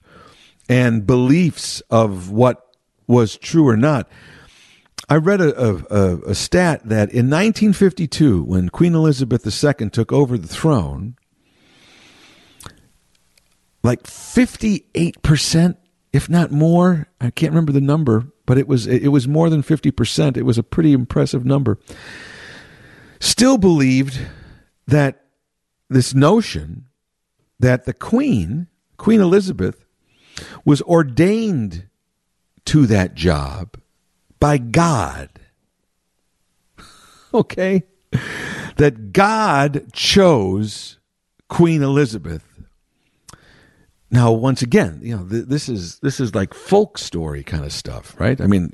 [0.68, 2.74] and beliefs of what
[3.06, 4.08] was true or not.
[5.08, 10.36] I read a, a, a, stat that in 1952, when Queen Elizabeth II took over
[10.36, 11.16] the throne,
[13.82, 15.76] like 58%,
[16.12, 19.62] if not more, I can't remember the number, but it was it was more than
[19.62, 20.38] 50%.
[20.38, 21.78] It was a pretty impressive number.
[23.20, 24.18] Still believed
[24.86, 25.26] that
[25.90, 26.86] this notion
[27.60, 29.84] that the Queen, Queen Elizabeth,
[30.64, 31.88] was ordained
[32.64, 33.78] to that job
[34.40, 35.28] by God.
[37.34, 37.82] okay?
[38.76, 40.96] That God chose
[41.48, 42.46] Queen Elizabeth.
[44.10, 47.72] Now, once again, you know, th- this is this is like folk story kind of
[47.72, 48.40] stuff, right?
[48.40, 48.72] I mean,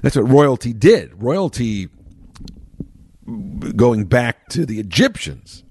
[0.00, 1.22] that's what royalty did.
[1.22, 1.88] Royalty
[3.76, 5.62] going back to the Egyptians.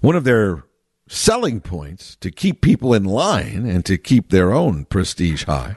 [0.00, 0.64] One of their
[1.08, 5.76] selling points to keep people in line and to keep their own prestige high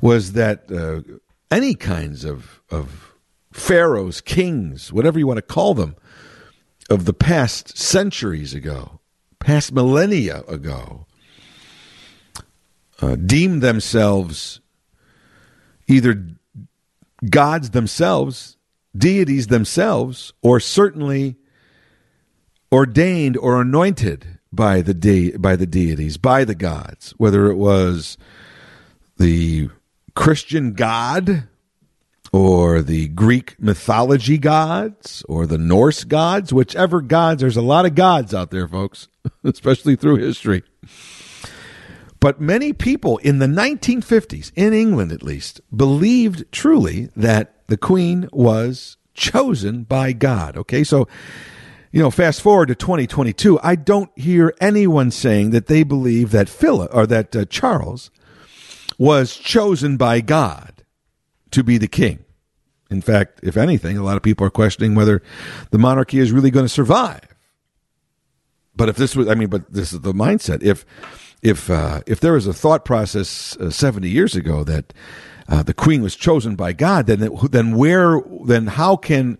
[0.00, 1.00] was that uh,
[1.50, 3.14] any kinds of, of
[3.52, 5.96] pharaohs, kings, whatever you want to call them,
[6.90, 9.00] of the past centuries ago,
[9.44, 11.06] past millennia ago,
[13.00, 14.60] uh, deemed themselves
[15.86, 16.26] either
[17.28, 18.56] gods themselves,
[18.96, 21.36] deities themselves, or certainly
[22.70, 28.16] ordained or anointed by the de- by the deities, by the gods, whether it was
[29.18, 29.68] the
[30.14, 31.48] Christian God
[32.32, 37.94] or the Greek mythology gods or the Norse gods, whichever gods, there's a lot of
[37.94, 39.08] gods out there, folks,
[39.44, 40.62] especially through history.
[42.18, 48.28] But many people in the 1950s, in England at least, believed truly that the Queen
[48.32, 50.56] was chosen by God.
[50.56, 51.06] Okay, so
[51.90, 56.48] you know, fast forward to 2022, I don't hear anyone saying that they believe that
[56.48, 58.10] Philip or that uh, Charles
[58.96, 60.71] was chosen by God
[61.52, 62.24] to be the king.
[62.90, 65.22] In fact, if anything, a lot of people are questioning whether
[65.70, 67.26] the monarchy is really going to survive.
[68.76, 70.62] But if this was, I mean, but this is the mindset.
[70.62, 70.84] If
[71.42, 74.92] if uh, if there was a thought process uh, 70 years ago that
[75.48, 79.38] uh, the queen was chosen by God, then then where then how can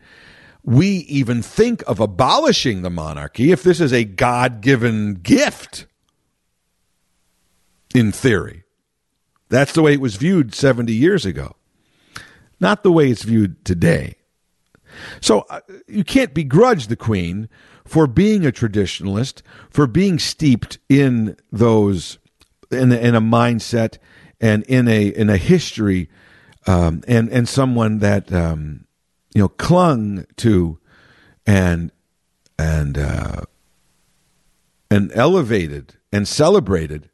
[0.65, 5.87] we even think of abolishing the monarchy if this is a God given gift.
[7.95, 8.65] In theory,
[9.51, 11.57] that's the way it was viewed 70 years ago,
[12.63, 14.15] not the way it's viewed today.
[15.21, 17.49] So uh, you can't begrudge the Queen
[17.85, 22.19] for being a traditionalist, for being steeped in those,
[22.71, 23.99] in, in a mindset
[24.41, 26.09] and in a in a history,
[26.67, 28.87] um, and and someone that um,
[29.35, 30.79] you know, clung to
[31.47, 31.91] and
[32.59, 33.43] and uh,
[34.91, 37.09] and elevated and celebrated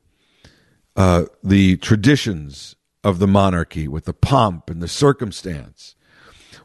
[0.96, 5.94] uh, the traditions of the monarchy with the pomp and the circumstance.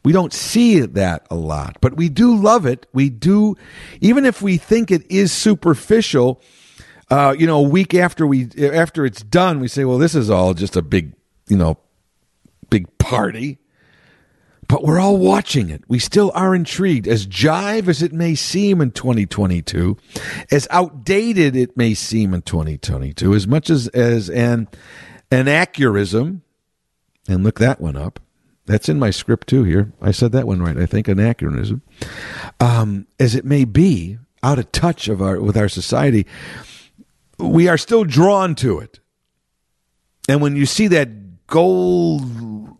[0.03, 2.87] We don't see that a lot, but we do love it.
[2.91, 3.55] We do,
[4.01, 6.41] even if we think it is superficial.
[7.09, 10.29] Uh, you know, a week after we after it's done, we say, "Well, this is
[10.29, 11.13] all just a big,
[11.47, 11.77] you know,
[12.69, 13.59] big party."
[14.67, 15.83] But we're all watching it.
[15.87, 17.07] We still are intrigued.
[17.07, 19.97] As jive as it may seem in 2022,
[20.51, 24.67] as outdated it may seem in 2022, as much as, as an
[25.33, 26.43] anachronism,
[27.27, 28.19] and look that one up.
[28.65, 29.91] That's in my script too here.
[30.01, 30.77] I said that one right.
[30.77, 31.81] I think anachronism.
[32.59, 36.25] Um, as it may be, out of touch of our with our society,
[37.37, 38.99] we are still drawn to it.
[40.29, 42.77] And when you see that gold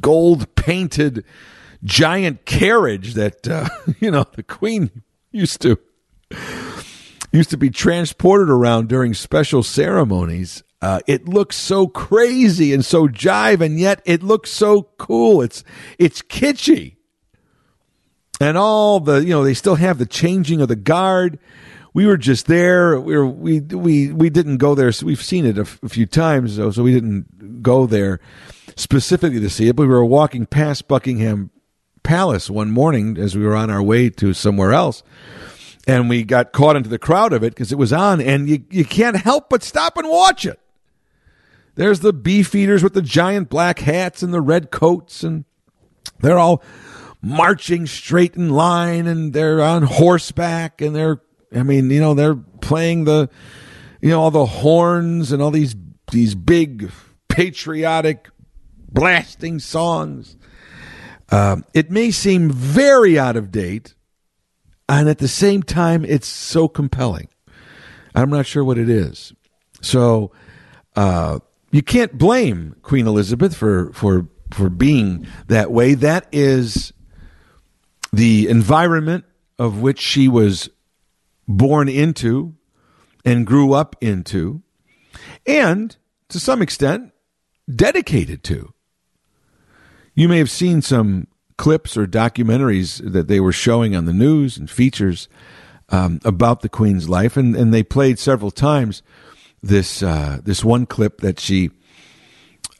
[0.00, 1.24] gold painted
[1.82, 3.68] giant carriage that uh,
[4.00, 5.78] you know the queen used to
[7.32, 13.08] used to be transported around during special ceremonies uh, it looks so crazy and so
[13.08, 15.42] jive and yet it looks so cool.
[15.42, 15.64] It's
[15.98, 16.96] it's kitschy.
[18.40, 21.38] And all the you know they still have the changing of the guard.
[21.94, 23.00] We were just there.
[23.00, 24.92] We were, we we we didn't go there.
[24.92, 28.20] So we've seen it a, f- a few times though so we didn't go there
[28.76, 31.50] specifically to see it, but we were walking past Buckingham
[32.02, 35.02] Palace one morning as we were on our way to somewhere else.
[35.88, 38.64] And we got caught into the crowd of it because it was on, and you,
[38.70, 40.60] you can't help but stop and watch it.
[41.76, 45.44] There's the beefeaters with the giant black hats and the red coats, and
[46.20, 46.62] they're all
[47.22, 51.20] marching straight in line, and they're on horseback, and they're,
[51.54, 53.28] I mean, you know, they're playing the,
[54.00, 55.76] you know, all the horns and all these
[56.12, 56.90] these big
[57.28, 58.28] patriotic
[58.88, 60.36] blasting songs.
[61.28, 63.94] Uh, it may seem very out of date,
[64.88, 67.28] and at the same time, it's so compelling.
[68.14, 69.34] I'm not sure what it is.
[69.82, 70.32] So
[70.94, 71.40] uh,
[71.70, 75.94] you can't blame Queen Elizabeth for for for being that way.
[75.94, 76.92] That is
[78.12, 79.24] the environment
[79.58, 80.70] of which she was
[81.48, 82.54] born into
[83.24, 84.62] and grew up into,
[85.46, 85.96] and
[86.28, 87.12] to some extent
[87.74, 88.72] dedicated to.
[90.14, 91.26] You may have seen some
[91.58, 95.28] clips or documentaries that they were showing on the news and features
[95.88, 99.02] um, about the Queen's life, and, and they played several times
[99.62, 101.70] this uh, this one clip that she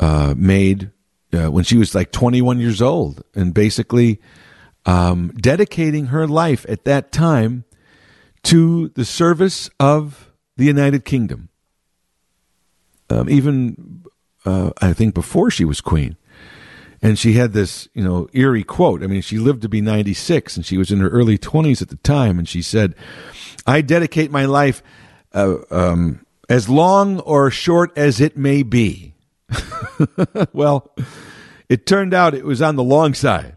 [0.01, 0.91] uh, made
[1.33, 4.21] uh, when she was like 21 years old, and basically
[4.85, 7.65] um, dedicating her life at that time
[8.45, 11.49] to the service of the United Kingdom.
[13.11, 14.05] Um, even
[14.45, 16.17] uh, I think before she was queen.
[17.03, 19.03] And she had this, you know, eerie quote.
[19.03, 21.89] I mean, she lived to be 96 and she was in her early 20s at
[21.89, 22.39] the time.
[22.39, 22.95] And she said,
[23.67, 24.83] I dedicate my life
[25.35, 29.15] uh, um, as long or short as it may be.
[30.53, 30.95] well,
[31.69, 33.57] it turned out it was on the long side.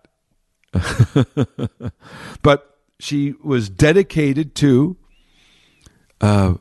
[2.42, 4.98] but she was dedicated to
[6.22, 6.56] uh,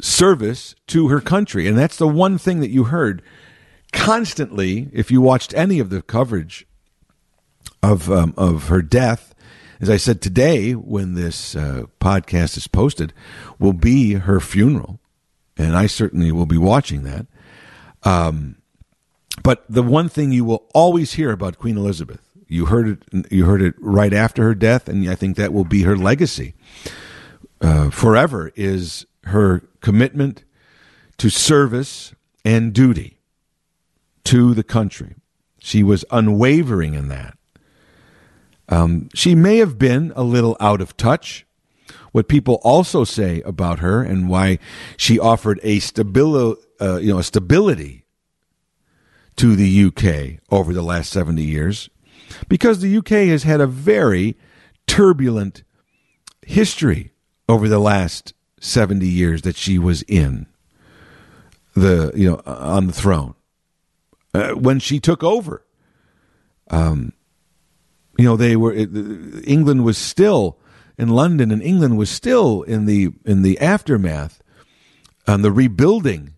[0.00, 1.66] service to her country.
[1.66, 3.22] And that's the one thing that you heard
[3.92, 6.66] constantly, if you watched any of the coverage
[7.82, 9.34] of um, of her death,
[9.80, 13.12] as I said today, when this uh, podcast is posted,
[13.58, 15.00] will be her funeral,
[15.56, 17.26] and I certainly will be watching that.
[18.02, 18.56] Um,
[19.42, 23.46] but the one thing you will always hear about Queen Elizabeth, you heard it, you
[23.46, 26.54] heard it right after her death, and I think that will be her legacy
[27.60, 28.52] uh, forever.
[28.54, 30.44] Is her commitment
[31.18, 33.18] to service and duty
[34.24, 35.14] to the country.
[35.58, 37.38] She was unwavering in that.
[38.68, 41.43] Um, she may have been a little out of touch.
[42.14, 44.60] What people also say about her and why
[44.96, 48.06] she offered a stabili- uh, you know, stability
[49.34, 51.90] to the UK over the last 70 years,
[52.46, 54.36] because the UK has had a very
[54.86, 55.64] turbulent
[56.46, 57.10] history
[57.48, 60.46] over the last 70 years that she was in
[61.74, 63.34] the you know on the throne
[64.34, 65.66] uh, when she took over.
[66.70, 67.12] Um,
[68.16, 70.60] you know, they were England was still
[70.96, 74.42] in London, and England was still in the in the aftermath
[75.26, 76.34] on the rebuilding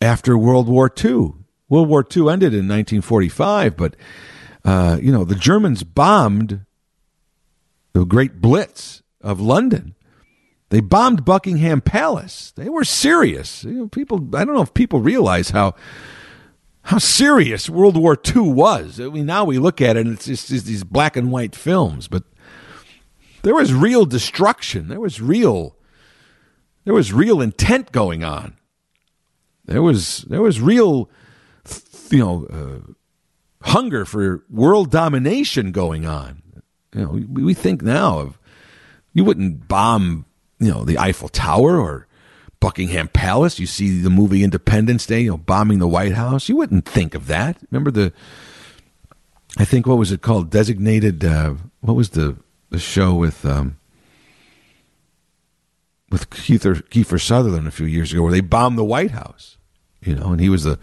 [0.00, 1.32] after World War II.
[1.68, 3.96] World War II ended in 1945, but
[4.64, 6.64] uh, you know the Germans bombed
[7.92, 9.94] the Great Blitz of London.
[10.70, 12.52] They bombed Buckingham Palace.
[12.54, 13.64] They were serious.
[13.64, 15.74] You know, people, I don't know if people realize how
[16.82, 18.98] how serious World War II was.
[18.98, 21.54] I mean, now we look at it and it's just, it's these black and white
[21.54, 22.24] films, but
[23.42, 24.88] there was real destruction.
[24.88, 25.76] There was real,
[26.84, 28.56] there was real intent going on.
[29.64, 31.10] There was there was real,
[32.10, 32.92] you know, uh,
[33.68, 36.42] hunger for world domination going on.
[36.94, 38.38] You know, we, we think now of
[39.12, 40.24] you wouldn't bomb,
[40.58, 42.06] you know, the Eiffel Tower or
[42.60, 43.58] Buckingham Palace.
[43.58, 46.48] You see the movie Independence Day, you know, bombing the White House.
[46.48, 47.58] You wouldn't think of that.
[47.70, 48.12] Remember the,
[49.58, 50.50] I think what was it called?
[50.50, 51.24] Designated.
[51.24, 52.36] Uh, what was the
[52.70, 53.76] the show with um,
[56.10, 59.56] with Kiefer, Kiefer Sutherland a few years ago, where they bombed the White House.
[60.00, 60.78] You know, and he was the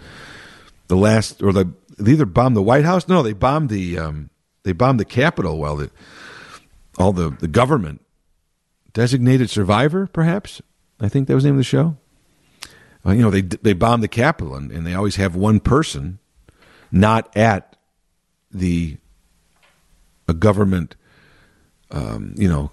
[0.87, 3.07] the last, or the they either bombed the White House.
[3.07, 4.29] No, they bombed the um,
[4.63, 5.57] they bombed the Capitol.
[5.57, 5.91] While the
[6.97, 8.01] all the the government
[8.93, 10.61] designated survivor, perhaps
[10.99, 11.97] I think that was the name of the show.
[13.05, 16.19] Uh, you know, they they bomb the Capitol, and, and they always have one person
[16.91, 17.75] not at
[18.51, 18.97] the
[20.27, 20.95] a government,
[21.91, 22.71] um, you know,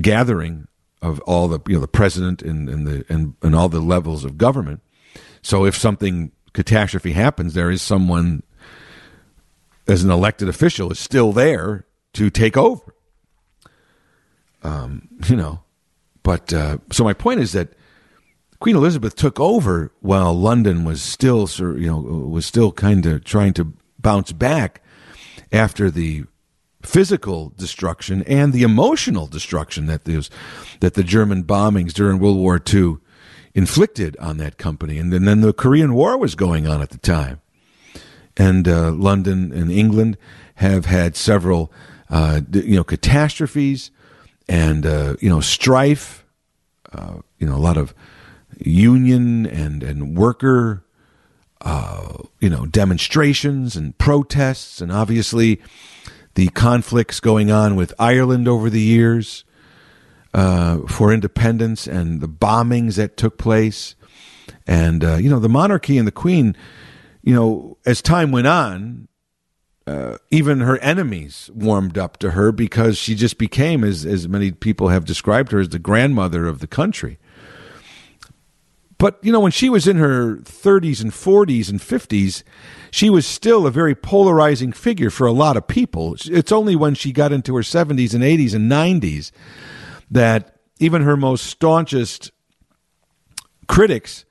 [0.00, 0.66] gathering
[1.02, 4.24] of all the you know the president and, and the and, and all the levels
[4.24, 4.80] of government.
[5.42, 8.42] So if something catastrophe happens, there is someone
[9.86, 12.94] as an elected official is still there to take over.
[14.62, 15.60] Um, you know,
[16.22, 17.74] but uh, so my point is that
[18.60, 23.52] Queen Elizabeth took over while London was still, you know, was still kind of trying
[23.54, 24.82] to bounce back
[25.52, 26.24] after the
[26.84, 30.30] physical destruction and the emotional destruction that was
[30.80, 32.98] that the German bombings during World War II
[33.54, 36.98] inflicted on that company, and then, then the Korean War was going on at the
[36.98, 37.40] time,
[38.36, 40.18] and uh, London and England
[40.56, 41.72] have had several,
[42.10, 43.90] uh, you know, catastrophes
[44.48, 46.24] and uh, you know strife,
[46.92, 47.94] uh, you know a lot of
[48.58, 50.84] union and and worker,
[51.60, 55.60] uh, you know demonstrations and protests, and obviously
[56.34, 59.44] the conflicts going on with Ireland over the years
[60.32, 63.94] uh, for independence and the bombings that took place,
[64.66, 66.56] and uh, you know the monarchy and the Queen.
[67.22, 69.08] You know, as time went on,
[69.86, 74.50] uh, even her enemies warmed up to her because she just became, as as many
[74.50, 77.18] people have described her, as the grandmother of the country.
[78.98, 82.42] But, you know, when she was in her 30s and 40s and 50s,
[82.90, 86.16] she was still a very polarizing figure for a lot of people.
[86.24, 89.32] It's only when she got into her 70s and 80s and 90s
[90.10, 92.30] that even her most staunchest
[93.66, 94.24] critics,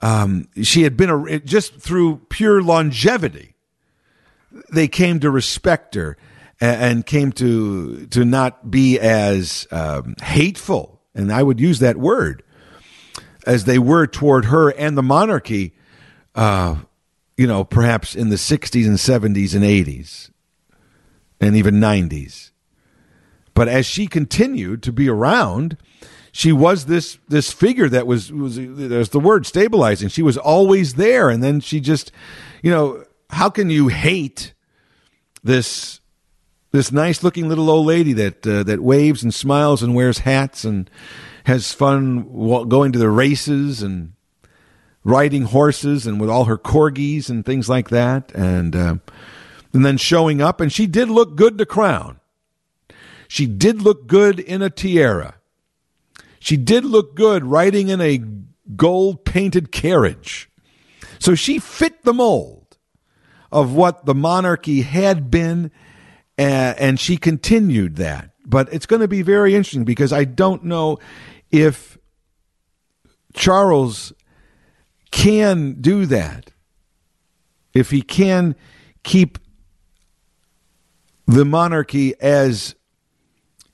[0.00, 3.54] um, she had been a, just through pure longevity,
[4.72, 6.16] they came to respect her
[6.60, 12.44] and, came to to not be as um, hateful, and I would use that word
[13.46, 15.74] as they were toward her and the monarchy.
[16.34, 16.76] Uh,
[17.36, 20.30] you know, perhaps in the 60s and 70s and 80s
[21.40, 22.50] and even 90s.
[23.54, 25.76] But as she continued to be around,
[26.32, 30.08] she was this this figure that was was there's the word stabilizing.
[30.08, 32.10] She was always there, and then she just,
[32.62, 34.54] you know, how can you hate
[35.44, 36.00] this
[36.72, 40.64] this nice looking little old lady that uh, that waves and smiles and wears hats
[40.64, 40.90] and
[41.44, 42.22] has fun
[42.68, 44.12] going to the races and
[45.04, 48.96] riding horses and with all her corgis and things like that, and uh,
[49.72, 50.60] and then showing up.
[50.60, 52.20] And she did look good to crown.
[53.28, 55.36] She did look good in a tiara.
[56.38, 58.20] She did look good riding in a
[58.76, 60.50] gold painted carriage.
[61.18, 62.76] So she fit the mold
[63.50, 65.70] of what the monarchy had been,
[66.38, 68.30] uh, and she continued that.
[68.44, 70.98] But it's going to be very interesting because I don't know
[71.50, 71.98] if
[73.34, 74.12] Charles
[75.10, 76.50] can do that,
[77.74, 78.56] if he can
[79.02, 79.38] keep
[81.26, 82.74] the monarchy as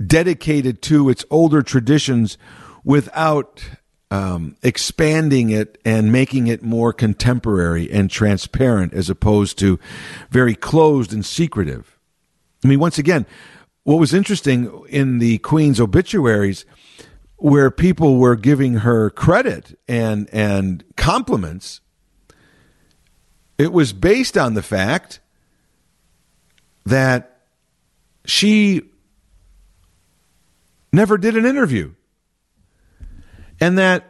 [0.04, 2.38] dedicated to its older traditions
[2.84, 3.64] without
[4.10, 9.78] um, expanding it and making it more contemporary and transparent as opposed to
[10.30, 11.97] very closed and secretive.
[12.64, 13.26] I mean, once again,
[13.84, 16.64] what was interesting in the Queen's obituaries
[17.36, 21.80] where people were giving her credit and and compliments
[23.58, 25.20] it was based on the fact
[26.86, 27.40] that
[28.24, 28.82] she
[30.92, 31.92] never did an interview
[33.60, 34.04] and that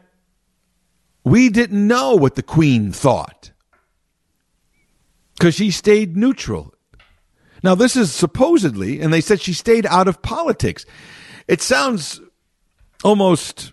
[1.24, 3.50] we didn't know what the queen thought
[5.36, 6.74] because she stayed neutral
[7.62, 10.84] now this is supposedly and they said she stayed out of politics
[11.48, 12.20] it sounds
[13.02, 13.72] almost,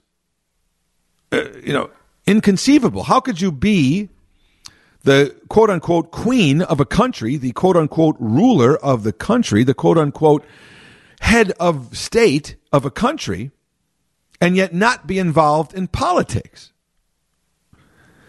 [1.31, 1.89] uh, you know,
[2.25, 3.03] inconceivable.
[3.03, 4.09] How could you be
[5.03, 9.73] the quote unquote queen of a country, the quote unquote ruler of the country, the
[9.73, 10.45] quote unquote
[11.19, 13.51] head of state of a country,
[14.39, 16.71] and yet not be involved in politics?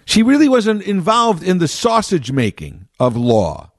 [0.05, 3.73] She really wasn't involved in the sausage making of law,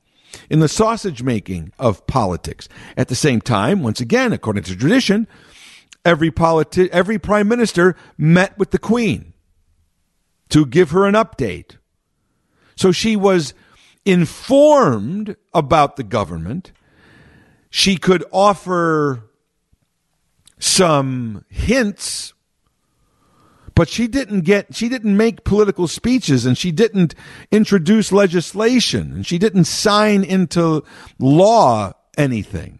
[0.50, 2.68] in the sausage making of politics.
[2.96, 5.28] At the same time, once again, according to tradition,
[6.06, 9.34] every politi- every prime minister met with the queen
[10.50, 11.78] to give her an update.
[12.76, 13.54] So she was
[14.06, 16.72] informed about the government.
[17.70, 19.24] She could offer
[20.60, 22.34] some hints
[23.78, 27.16] but she didn't get she didn't make political speeches and she didn't
[27.52, 30.84] introduce legislation and she didn't sign into
[31.20, 32.80] law anything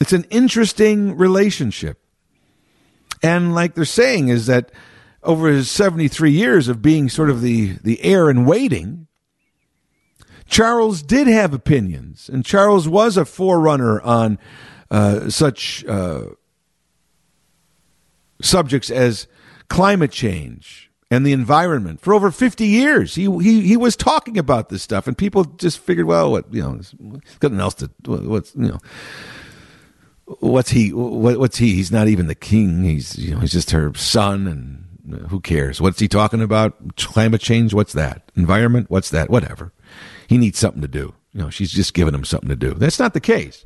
[0.00, 2.02] it's an interesting relationship.
[3.22, 4.72] And like they're saying is that
[5.22, 9.06] over his 73 years of being sort of the, the heir in waiting,
[10.46, 14.38] Charles did have opinions, and Charles was a forerunner on
[14.90, 16.24] uh, such uh,
[18.40, 19.26] subjects as
[19.68, 23.14] climate change and the environment for over 50 years.
[23.14, 26.62] He, he, he was talking about this stuff, and people just figured, well, what, you
[26.62, 26.80] know,
[27.40, 28.78] got nothing else to, what's, you know,
[30.38, 30.92] what's he?
[30.92, 31.74] What, what's he?
[31.74, 32.84] He's not even the king.
[32.84, 35.80] He's you know he's just her son, and who cares?
[35.80, 36.96] What's he talking about?
[36.96, 37.74] Climate change?
[37.74, 38.30] What's that?
[38.36, 38.90] Environment?
[38.90, 39.30] What's that?
[39.30, 39.72] Whatever.
[40.28, 41.14] He needs something to do.
[41.32, 42.74] You know, she's just giving him something to do.
[42.74, 43.64] That's not the case.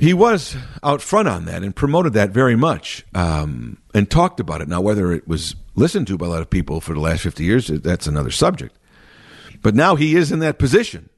[0.00, 4.60] He was out front on that and promoted that very much um, and talked about
[4.60, 4.68] it.
[4.68, 7.44] Now, whether it was listened to by a lot of people for the last 50
[7.44, 8.76] years, that's another subject.
[9.60, 11.10] But now he is in that position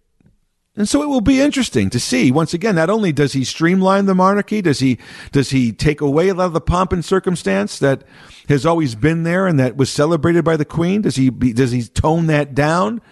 [0.76, 2.76] and so it will be interesting to see once again.
[2.76, 4.98] Not only does he streamline the monarchy, does he
[5.32, 8.04] does he take away a lot of the pomp and circumstance that
[8.48, 11.02] has always been there and that was celebrated by the Queen?
[11.02, 13.02] Does he be, does he tone that down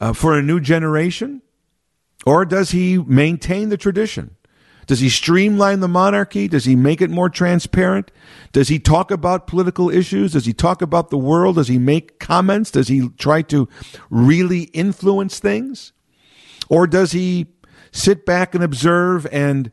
[0.00, 1.42] uh, for a new generation,
[2.24, 4.36] or does he maintain the tradition?
[4.86, 6.48] Does he streamline the monarchy?
[6.48, 8.10] Does he make it more transparent?
[8.52, 10.32] Does he talk about political issues?
[10.32, 11.56] Does he talk about the world?
[11.56, 12.70] Does he make comments?
[12.70, 13.68] Does he try to
[14.10, 15.92] really influence things?
[16.68, 17.46] Or does he
[17.92, 19.70] sit back and observe and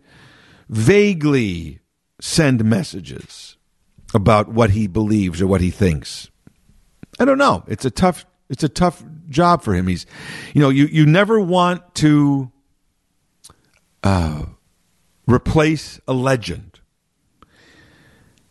[0.69, 1.79] vaguely
[2.19, 3.57] send messages?
[4.13, 6.29] about what he believes or what he thinks.
[7.19, 7.63] I don't know.
[7.67, 9.87] It's a tough it's a tough job for him.
[9.87, 10.05] He's
[10.53, 12.51] you know, you, you never want to
[14.03, 14.45] uh,
[15.27, 16.79] replace a legend.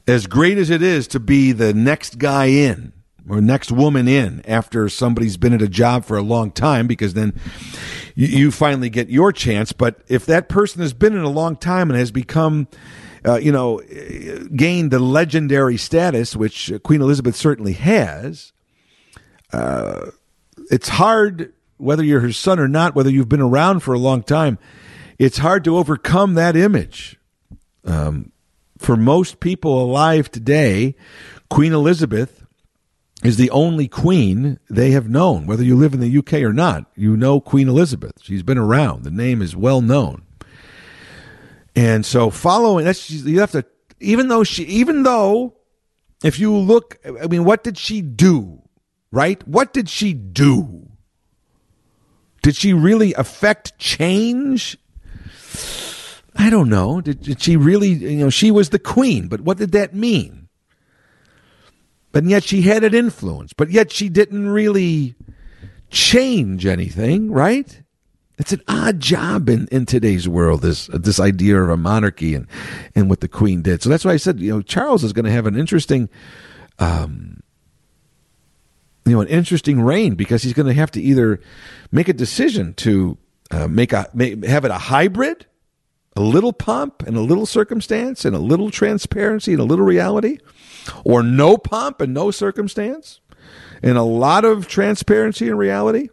[0.06, 2.92] As great as it is to be the next guy in
[3.28, 7.14] or next woman in after somebody's been at a job for a long time, because
[7.14, 7.38] then
[8.14, 9.72] you, finally get your chance.
[9.72, 12.66] But if that person has been in a long time and has become
[13.26, 13.80] uh, you know,
[14.56, 18.52] gained the legendary status, which Queen Elizabeth certainly has.
[19.52, 20.10] Uh,
[20.70, 24.22] it's hard, whether you're her son or not, whether you've been around for a long
[24.22, 24.58] time,
[25.20, 27.20] it's hard to overcome that image.
[27.84, 28.32] Um,
[28.78, 30.96] for most people alive today,
[31.50, 32.46] Queen Elizabeth
[33.22, 35.46] is the only queen they have known.
[35.46, 38.14] Whether you live in the UK or not, you know Queen Elizabeth.
[38.22, 39.04] She's been around.
[39.04, 40.22] The name is well known.
[41.76, 43.66] And so following that's you have to
[44.00, 45.54] even though she even though
[46.24, 48.62] if you look I mean what did she do?
[49.12, 49.46] Right?
[49.46, 50.88] What did she do?
[52.42, 54.78] Did she really affect change?
[56.41, 57.03] I don't know.
[57.03, 60.49] Did, did she really, you know, she was the queen, but what did that mean?
[62.12, 65.14] But yet she had an influence, but yet she didn't really
[65.91, 67.82] change anything, right?
[68.38, 72.47] It's an odd job in, in today's world, this this idea of a monarchy and,
[72.95, 73.82] and what the Queen did.
[73.82, 76.09] So that's why I said, you know, Charles is going to have an interesting,
[76.78, 77.43] um,
[79.05, 81.38] you know, an interesting reign because he's going to have to either
[81.93, 83.18] make a decision to
[83.51, 85.45] uh, make a make, have it a hybrid,
[86.16, 90.38] a little pomp and a little circumstance and a little transparency and a little reality,
[91.04, 93.20] or no pomp and no circumstance
[93.82, 96.08] and a lot of transparency and reality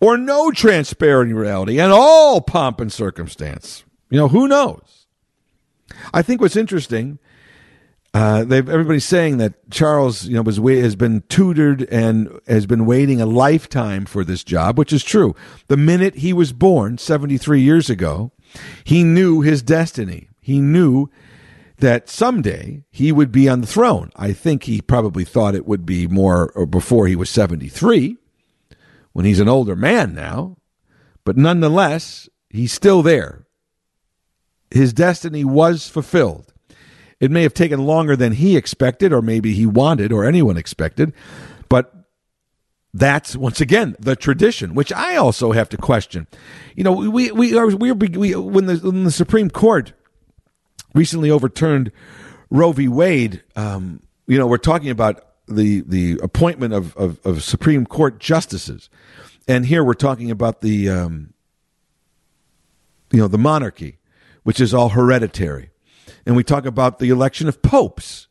[0.00, 3.84] or no transparent reality and all pomp and circumstance.
[4.10, 5.06] You know, who knows?
[6.14, 7.18] I think what's interesting,
[8.14, 13.20] uh, everybody's saying that Charles, you know, was has been tutored and has been waiting
[13.20, 15.34] a lifetime for this job, which is true.
[15.66, 18.32] The minute he was born, seventy three years ago,
[18.84, 20.28] he knew his destiny.
[20.40, 21.10] He knew
[21.78, 24.10] that someday he would be on the throne.
[24.16, 28.16] I think he probably thought it would be more or before he was seventy three
[29.12, 30.56] when he's an older man now,
[31.24, 33.46] but nonetheless, he's still there.
[34.70, 36.52] His destiny was fulfilled.
[37.20, 41.12] It may have taken longer than he expected, or maybe he wanted, or anyone expected,
[41.68, 41.97] but
[42.94, 46.26] that's once again the tradition, which I also have to question.
[46.74, 49.92] You know, we we are we, we when the when the Supreme Court
[50.94, 51.92] recently overturned
[52.50, 52.88] Roe v.
[52.88, 53.42] Wade.
[53.56, 58.88] Um, you know, we're talking about the the appointment of, of, of Supreme Court justices,
[59.46, 61.34] and here we're talking about the um,
[63.10, 63.98] you know the monarchy,
[64.44, 65.70] which is all hereditary,
[66.24, 68.28] and we talk about the election of popes.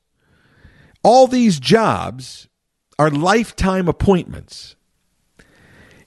[1.03, 2.46] All these jobs
[2.99, 4.75] are lifetime appointments,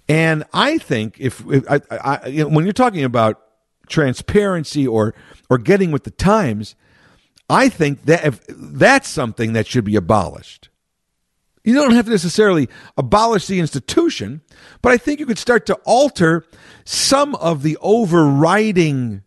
[0.08, 3.40] and I think if, if I, I, you know, when you're talking about
[3.88, 5.14] transparency or
[5.48, 6.74] or getting with the times,
[7.48, 10.68] I think that if, that's something that should be abolished.
[11.62, 14.40] You don't have to necessarily abolish the institution,
[14.80, 16.46] but I think you could start to alter
[16.84, 19.22] some of the overriding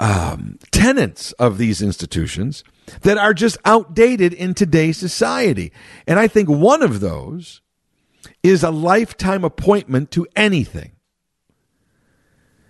[0.00, 2.64] um, tenets of these institutions
[3.02, 5.72] that are just outdated in today's society.
[6.06, 7.60] And I think one of those
[8.42, 10.92] is a lifetime appointment to anything.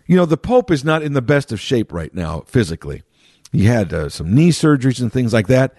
[0.06, 3.02] You know, the Pope is not in the best of shape right now physically.
[3.52, 5.74] He had uh, some knee surgeries and things like that.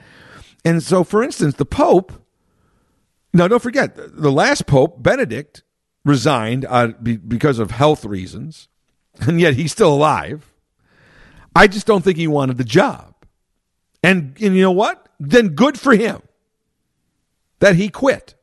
[0.64, 2.12] And so, for instance, the Pope
[3.36, 5.62] now, don't forget, the last pope, Benedict,
[6.06, 8.70] resigned uh, be, because of health reasons,
[9.20, 10.54] and yet he's still alive.
[11.54, 13.15] I just don't think he wanted the job.
[14.06, 15.10] And, and you know what?
[15.20, 16.22] Then good for him
[17.60, 18.36] that he quit.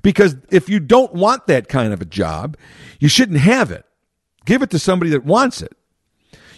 [0.00, 2.56] Because if you don't want that kind of a job,
[2.98, 3.84] you shouldn't have it.
[4.46, 5.76] Give it to somebody that wants it.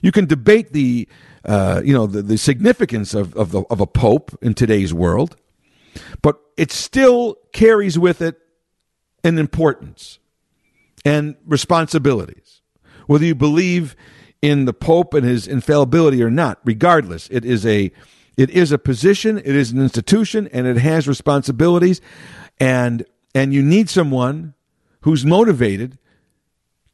[0.01, 1.09] You can debate the,
[1.45, 5.37] uh, you know, the, the significance of, of, the, of a pope in today's world.
[6.22, 8.39] But it still carries with it
[9.24, 10.20] an importance
[11.05, 12.62] and responsibilities.
[13.09, 13.97] Whether you believe
[14.41, 17.91] in the Pope and his infallibility or not, regardless, it is a
[18.41, 22.01] it is a position, it is an institution, and it has responsibilities,
[22.59, 24.55] and and you need someone
[25.03, 25.99] who's motivated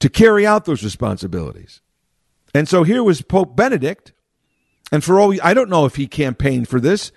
[0.01, 1.81] to carry out those responsibilities.
[2.53, 4.13] And so here was Pope Benedict,
[4.91, 7.13] and for all I don't know if he campaigned for this.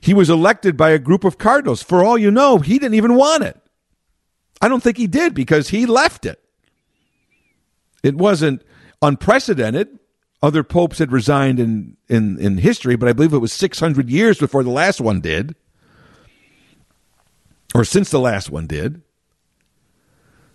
[0.00, 1.82] He was elected by a group of cardinals.
[1.82, 3.60] For all you know, he didn't even want it.
[4.60, 6.40] I don't think he did because he left it.
[8.04, 8.62] It wasn't
[9.02, 9.98] unprecedented
[10.44, 14.38] other popes had resigned in, in, in history, but I believe it was 600 years
[14.38, 15.56] before the last one did,
[17.74, 19.00] or since the last one did.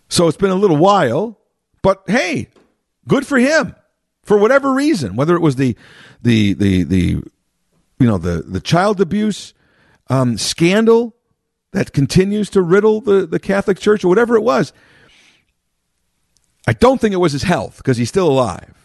[0.07, 1.39] So it's been a little while,
[1.81, 2.49] but hey,
[3.07, 3.75] good for him
[4.21, 5.75] for whatever reason, whether it was the
[6.21, 7.23] the the the
[7.99, 9.55] you know the the child abuse
[10.07, 11.15] um, scandal
[11.71, 14.71] that continues to riddle the, the Catholic Church or whatever it was.
[16.67, 18.78] I don't think it was his health because he's still alive.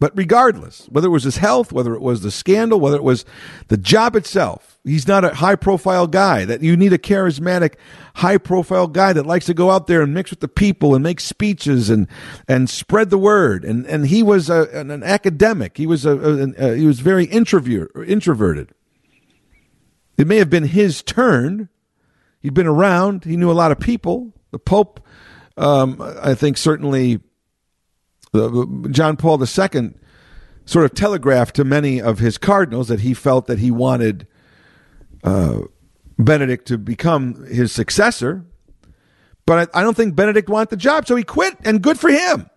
[0.00, 3.24] But regardless, whether it was his health, whether it was the scandal, whether it was
[3.66, 6.44] the job itself, he's not a high profile guy.
[6.44, 7.74] That you need a charismatic,
[8.14, 11.02] high profile guy that likes to go out there and mix with the people and
[11.02, 12.06] make speeches and
[12.46, 13.64] and spread the word.
[13.64, 15.76] And and he was a, an, an academic.
[15.76, 18.72] He was a, a, a he was very introvert introverted.
[20.16, 21.70] It may have been his turn.
[22.40, 23.24] He'd been around.
[23.24, 24.32] He knew a lot of people.
[24.52, 25.00] The Pope,
[25.56, 27.20] um, I think, certainly
[28.32, 29.94] John Paul II
[30.64, 34.26] sort of telegraphed to many of his cardinals that he felt that he wanted
[35.24, 35.60] uh,
[36.18, 38.44] Benedict to become his successor.
[39.46, 42.10] But I, I don't think Benedict wanted the job, so he quit, and good for
[42.10, 42.50] him.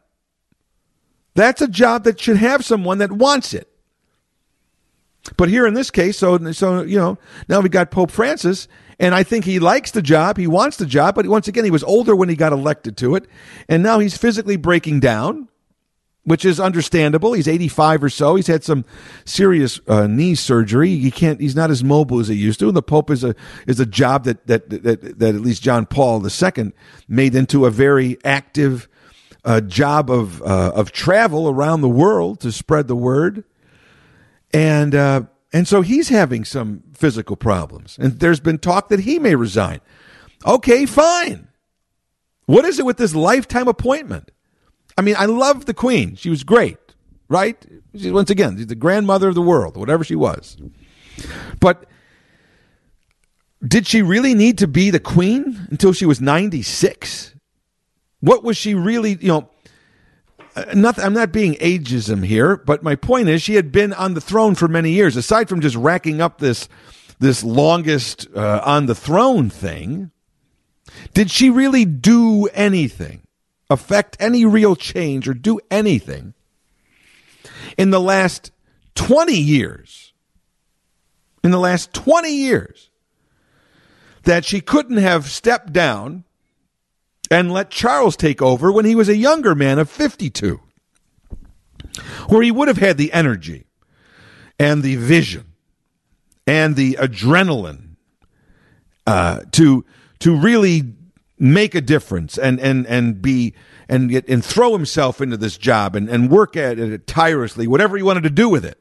[1.36, 3.70] That's a job that should have someone that wants it.
[5.38, 7.18] But here in this case, so so you know,
[7.48, 8.68] now we got Pope Francis,
[9.00, 11.72] and I think he likes the job, he wants the job, but once again, he
[11.72, 13.28] was older when he got elected to it,
[13.70, 15.48] and now he's physically breaking down
[16.24, 17.34] which is understandable.
[17.34, 18.36] He's 85 or so.
[18.36, 18.86] He's had some
[19.26, 20.98] serious uh, knee surgery.
[20.98, 21.40] He can't.
[21.40, 22.68] He's not as mobile as he used to.
[22.68, 23.36] And the Pope is a
[23.68, 26.74] is a job that that that, that at least John Paul II
[27.08, 28.88] made into a very active
[29.44, 33.44] uh, job of uh, of travel around the world to spread the word,
[34.54, 37.98] and uh, and so he's having some physical problems.
[38.00, 39.82] And there's been talk that he may resign.
[40.46, 41.48] Okay, fine.
[42.46, 44.32] What is it with this lifetime appointment?
[45.02, 46.16] I mean, I love the Queen.
[46.16, 46.78] She was great,
[47.28, 47.58] right?
[47.98, 50.58] She, once again, she's the grandmother of the world, whatever she was.
[51.60, 51.88] But
[53.68, 57.34] did she really need to be the Queen until she was 96?
[58.20, 59.50] What was she really, you know?
[60.56, 64.22] Uh, I'm not being ageism here, but my point is she had been on the
[64.22, 65.16] throne for many years.
[65.16, 66.70] Aside from just racking up this
[67.18, 70.12] this longest uh, on the throne thing,
[71.16, 73.24] did she really do anything?
[73.72, 76.34] Affect any real change or do anything
[77.78, 78.52] in the last
[78.96, 80.14] 20 years,
[81.44, 82.90] in the last 20 years,
[84.24, 86.26] that she couldn't have stepped down
[87.32, 90.60] and let Charles take over when he was a younger man of 52,
[92.28, 93.68] where he would have had the energy
[94.60, 95.54] and the vision
[96.46, 97.96] and the adrenaline
[99.08, 99.86] uh, to
[100.20, 100.94] to really
[101.42, 103.56] make a difference and and and be
[103.90, 107.98] and get, and throw himself into this job and, and work at it tirelessly, whatever
[107.98, 108.78] he wanted to do with it.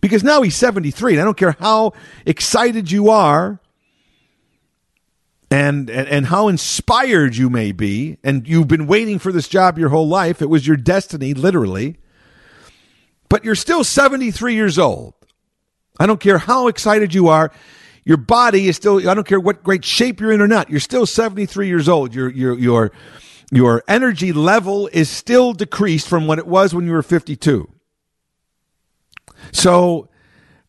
[0.00, 1.92] Because now he's 73, and I don't care how
[2.26, 3.58] excited you are
[5.50, 9.78] and, and, and how inspired you may be, and you've been waiting for this job
[9.78, 10.42] your whole life.
[10.42, 11.96] It was your destiny, literally.
[13.28, 15.14] But you're still 73 years old.
[15.98, 17.50] I don't care how excited you are
[18.08, 20.70] your body is still I don't care what great shape you're in or not.
[20.70, 22.14] You're still 73 years old.
[22.14, 22.90] Your your your
[23.52, 27.70] your energy level is still decreased from what it was when you were 52.
[29.52, 30.08] So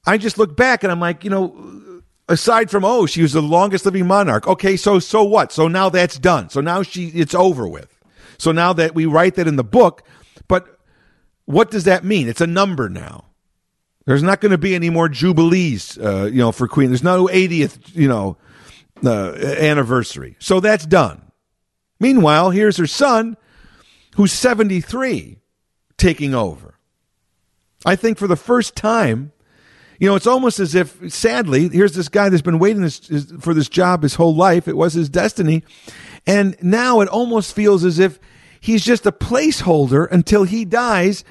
[0.05, 3.41] I just look back and I'm like, you know, aside from oh, she was the
[3.41, 4.45] longest living monarch.
[4.45, 5.53] Okay, so so what?
[5.53, 6.49] So now that's done.
[6.49, 7.97] So now she it's over with.
[8.37, 10.03] So now that we write that in the book,
[10.49, 10.77] but
[11.45, 12.27] what does that mean?
[12.27, 13.28] It's a number now.
[14.09, 16.89] There's not going to be any more jubilees, uh, you know, for Queen.
[16.89, 18.37] There's no 80th, you know,
[19.05, 20.35] uh, anniversary.
[20.39, 21.21] So that's done.
[21.99, 23.37] Meanwhile, here's her son,
[24.15, 25.37] who's 73,
[25.97, 26.73] taking over.
[27.85, 29.31] I think for the first time,
[29.99, 33.53] you know, it's almost as if, sadly, here's this guy that's been waiting this, for
[33.53, 34.67] this job his whole life.
[34.67, 35.63] It was his destiny.
[36.25, 38.17] And now it almost feels as if
[38.59, 41.23] he's just a placeholder until he dies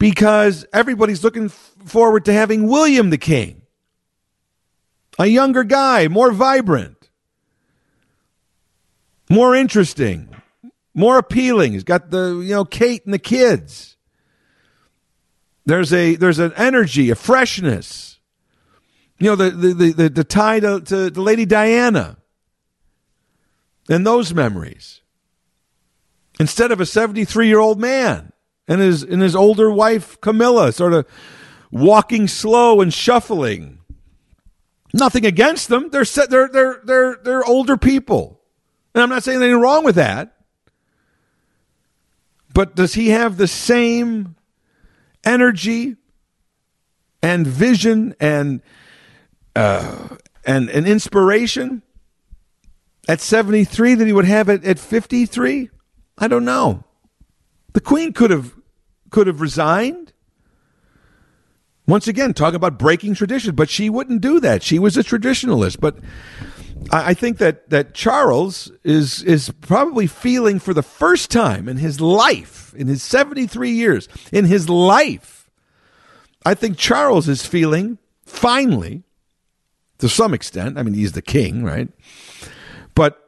[0.00, 1.52] because everybody's looking
[1.86, 3.62] forward to having William the King,
[5.18, 7.08] a younger guy, more vibrant,
[9.30, 10.34] more interesting,
[10.94, 11.72] more appealing.
[11.72, 13.96] He's got the you know Kate and the kids.
[15.66, 18.18] There's a there's an energy, a freshness.
[19.18, 22.18] You know the the the, the tie to, to, to Lady Diana
[23.88, 25.02] and those memories
[26.40, 28.32] instead of a 73 year old man
[28.66, 31.06] and his and his older wife Camilla sort of
[31.74, 33.80] walking slow and shuffling.
[34.94, 35.90] Nothing against them.
[35.90, 38.40] They're they're they're they're they're older people.
[38.94, 40.36] And I'm not saying anything wrong with that.
[42.54, 44.36] But does he have the same
[45.24, 45.96] energy
[47.20, 48.62] and vision and
[49.56, 50.16] uh,
[50.46, 51.82] and an inspiration
[53.08, 55.70] at 73 that he would have at, at 53?
[56.18, 56.84] I don't know.
[57.72, 58.54] The Queen could have
[59.10, 60.03] could have resigned.
[61.86, 64.62] Once again, talking about breaking tradition, but she wouldn't do that.
[64.62, 65.80] She was a traditionalist.
[65.80, 65.98] But
[66.90, 71.76] I, I think that that Charles is is probably feeling for the first time in
[71.76, 75.50] his life, in his 73 years, in his life,
[76.46, 79.02] I think Charles is feeling finally,
[79.98, 80.78] to some extent.
[80.78, 81.88] I mean, he's the king, right?
[82.94, 83.18] But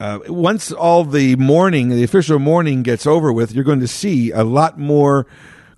[0.00, 4.32] uh, once all the mourning, the official mourning gets over with, you're going to see
[4.32, 5.26] a lot more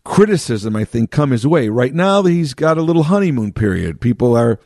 [0.06, 1.68] criticism, I think, come his way.
[1.68, 4.00] Right now, he's got a little honeymoon period.
[4.00, 4.58] People are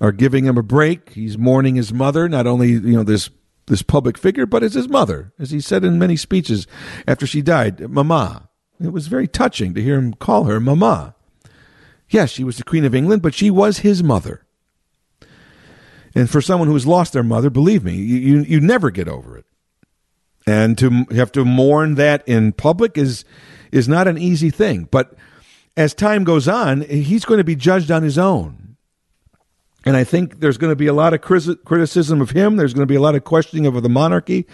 [0.00, 1.10] are giving him a break.
[1.10, 3.30] He's mourning his mother, not only you know this
[3.66, 6.66] this public figure, but as his mother, as he said in many speeches
[7.06, 8.50] after she died, Mama.
[8.82, 11.14] It was very touching to hear him call her Mama.
[12.10, 14.44] Yes, she was the Queen of England, but she was his mother.
[16.14, 19.08] And for someone who has lost their mother, believe me, you, you, you never get
[19.08, 19.46] over it.
[20.46, 23.24] And to have to mourn that in public is
[23.74, 24.88] is not an easy thing.
[24.90, 25.14] But
[25.76, 28.76] as time goes on, he's going to be judged on his own.
[29.86, 32.56] And I think there's going to be a lot of criticism of him.
[32.56, 34.46] There's going to be a lot of questioning of the monarchy.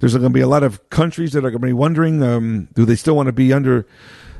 [0.00, 2.68] There's going to be a lot of countries that are going to be wondering um,
[2.72, 3.86] do they still want to be under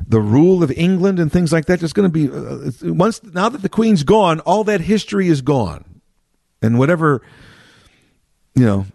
[0.07, 1.81] the rule of England and things like that.
[1.81, 5.43] There's going to be, uh, once now that the Queen's gone, all that history is
[5.43, 6.01] gone
[6.63, 7.23] and whatever
[8.55, 8.87] you know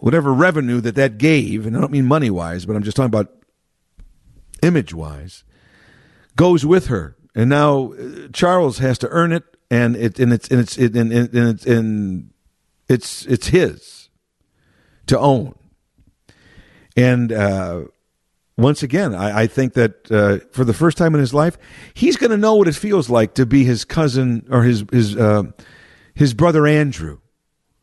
[0.00, 3.06] whatever revenue that that gave and i don't mean money wise but i'm just talking
[3.06, 3.32] about
[4.62, 5.44] image wise
[6.36, 7.16] goes with her.
[7.34, 10.96] And now uh, charles has to earn it and it and it's and it's it,
[10.96, 12.30] and, and it's and
[12.88, 14.08] it's it's his
[15.06, 15.54] to own.
[16.96, 17.84] And uh,
[18.56, 21.58] once again, I, I think that uh, for the first time in his life,
[21.92, 25.16] he's going to know what it feels like to be his cousin or his his
[25.16, 25.44] uh,
[26.14, 27.18] his brother Andrew,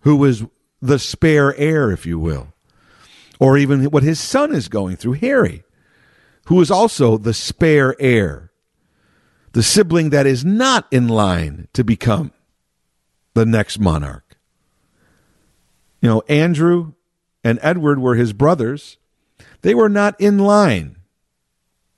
[0.01, 0.43] who was
[0.81, 2.53] the spare heir, if you will,
[3.39, 5.63] or even what his son is going through, Harry,
[6.45, 8.51] who is also the spare heir,
[9.53, 12.31] the sibling that is not in line to become
[13.33, 14.37] the next monarch.
[16.01, 16.93] You know, Andrew
[17.43, 18.97] and Edward were his brothers.
[19.61, 20.97] They were not in line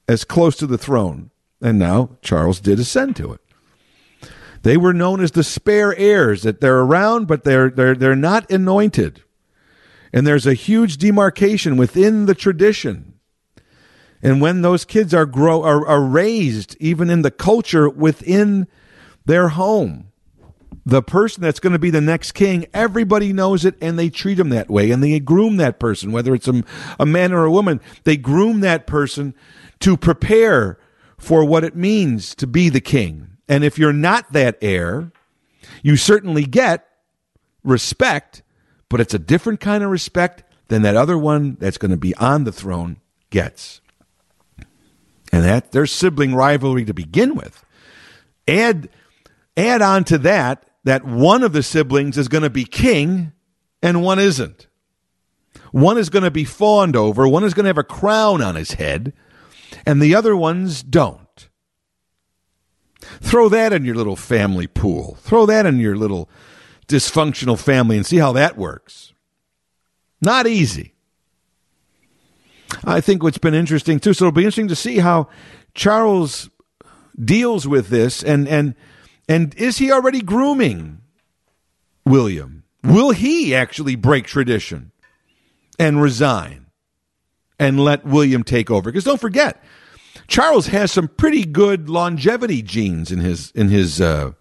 [0.08, 1.32] as close to the throne.
[1.62, 3.41] And now Charles did ascend to it.
[4.62, 8.50] They were known as the spare heirs, that they're around, but they're, they're, they're not
[8.52, 9.24] anointed.
[10.12, 13.14] And there's a huge demarcation within the tradition.
[14.26, 18.65] And when those kids are grow are, are raised, even in the culture within
[19.23, 20.07] their home,
[20.84, 24.39] the person that's going to be the next king, everybody knows it and they treat
[24.39, 26.63] him that way and they groom that person, whether it's a,
[26.99, 27.80] a man or a woman.
[28.03, 29.36] They groom that person
[29.82, 30.80] to prepare
[31.19, 33.38] for what it means to be the king.
[33.47, 35.11] And if you're not that heir,
[35.84, 36.88] you certainly get
[37.63, 38.41] respect,
[38.89, 42.15] but it's a different kind of respect than that other one that's going to be
[42.15, 42.97] on the throne
[43.30, 43.82] gets.
[45.36, 47.65] And that there's sibling rivalry to begin with.
[48.47, 48.88] Add
[49.57, 53.33] add on to that that one of the siblings is going to be king
[53.83, 54.67] and one isn't.
[55.73, 58.55] One is going to be fawned over, one is going to have a crown on
[58.55, 59.11] his head,
[59.86, 61.49] and the other ones don't.
[63.01, 65.15] Throw that in your little family pool.
[65.19, 66.29] Throw that in your little
[66.88, 69.11] dysfunctional family and see how that works.
[70.21, 70.95] Not easy.
[72.84, 75.30] I think what's been interesting too, so it'll be interesting to see how
[75.74, 76.49] Charles
[77.24, 78.76] deals with this and and
[79.28, 81.01] and is he already grooming
[82.05, 82.63] William?
[82.84, 84.91] Will he actually break tradition
[85.80, 86.68] and resign
[87.59, 88.91] and let William take over?
[88.91, 89.63] Because don't forget,
[90.28, 94.32] Charles has some pretty good longevity genes in his in his uh,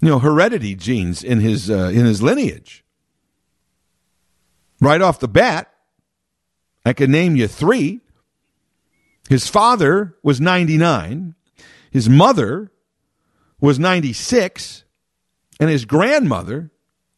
[0.00, 2.84] you know heredity genes in his uh, in his lineage.
[4.80, 5.71] Right off the bat,
[6.84, 8.00] I can name you three.
[9.28, 11.34] His father was 99,
[11.90, 12.70] his mother
[13.60, 14.84] was 96,
[15.60, 16.70] and his grandmother,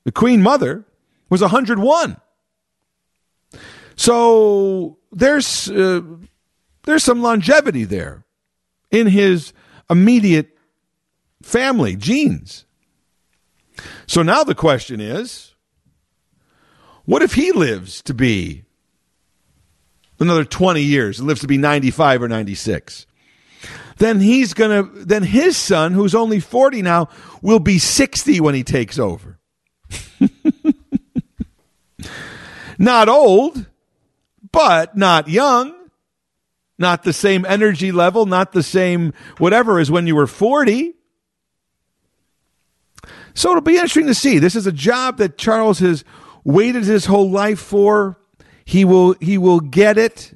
[0.04, 0.84] the Queen Mother,
[1.30, 2.16] was 101.
[3.96, 6.02] So there's uh,
[6.82, 8.24] there's some longevity there
[8.90, 9.52] in his
[9.88, 10.56] immediate
[11.42, 12.66] family genes.
[14.06, 15.54] So now the question is
[17.04, 18.64] what if he lives to be
[20.20, 23.06] another 20 years, and lives to be 95 or 96?
[23.98, 27.08] Then he's going to, then his son, who's only 40 now,
[27.42, 29.38] will be 60 when he takes over.
[32.78, 33.66] not old,
[34.50, 35.74] but not young.
[36.78, 40.92] not the same energy level, not the same whatever as when you were 40.
[43.34, 44.38] So it'll be interesting to see.
[44.38, 46.04] This is a job that Charles has
[46.44, 48.18] waited his whole life for.
[48.64, 50.32] He will he will get it.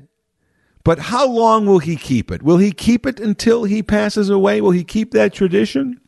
[0.85, 2.43] But how long will he keep it?
[2.43, 4.61] Will he keep it until he passes away?
[4.61, 6.01] Will he keep that tradition?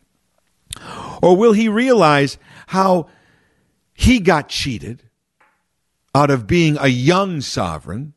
[1.23, 3.09] Or will he realize how
[3.93, 5.03] he got cheated
[6.15, 8.15] out of being a young sovereign?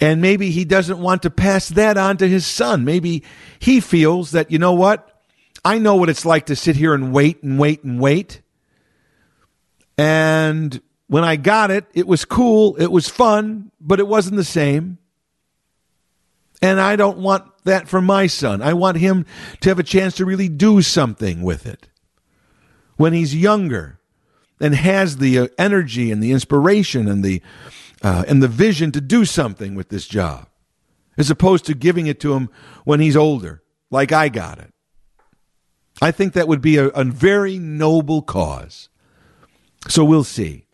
[0.00, 2.84] And maybe he doesn't want to pass that on to his son.
[2.84, 3.22] Maybe
[3.58, 5.22] he feels that, you know what?
[5.64, 8.40] I know what it's like to sit here and wait and wait and wait.
[9.98, 10.80] And
[11.10, 14.98] when I got it, it was cool, it was fun, but it wasn't the same.
[16.62, 18.62] And I don't want that for my son.
[18.62, 19.26] I want him
[19.60, 21.88] to have a chance to really do something with it
[22.96, 23.98] when he's younger
[24.60, 27.42] and has the uh, energy and the inspiration and the
[28.02, 30.46] uh, and the vision to do something with this job,
[31.18, 32.48] as opposed to giving it to him
[32.84, 34.72] when he's older, like I got it.
[36.00, 38.88] I think that would be a, a very noble cause.
[39.88, 40.66] So we'll see.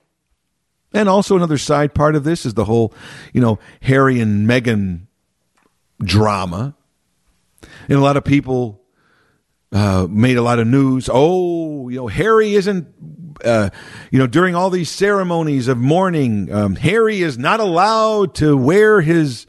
[0.92, 2.94] And also another side part of this is the whole,
[3.32, 5.06] you know, Harry and Meghan
[6.02, 6.74] drama.
[7.88, 8.82] And a lot of people
[9.72, 11.10] uh, made a lot of news.
[11.12, 12.86] Oh, you know, Harry isn't,
[13.44, 13.70] uh,
[14.10, 19.00] you know, during all these ceremonies of mourning, um, Harry is not allowed to wear
[19.00, 19.46] his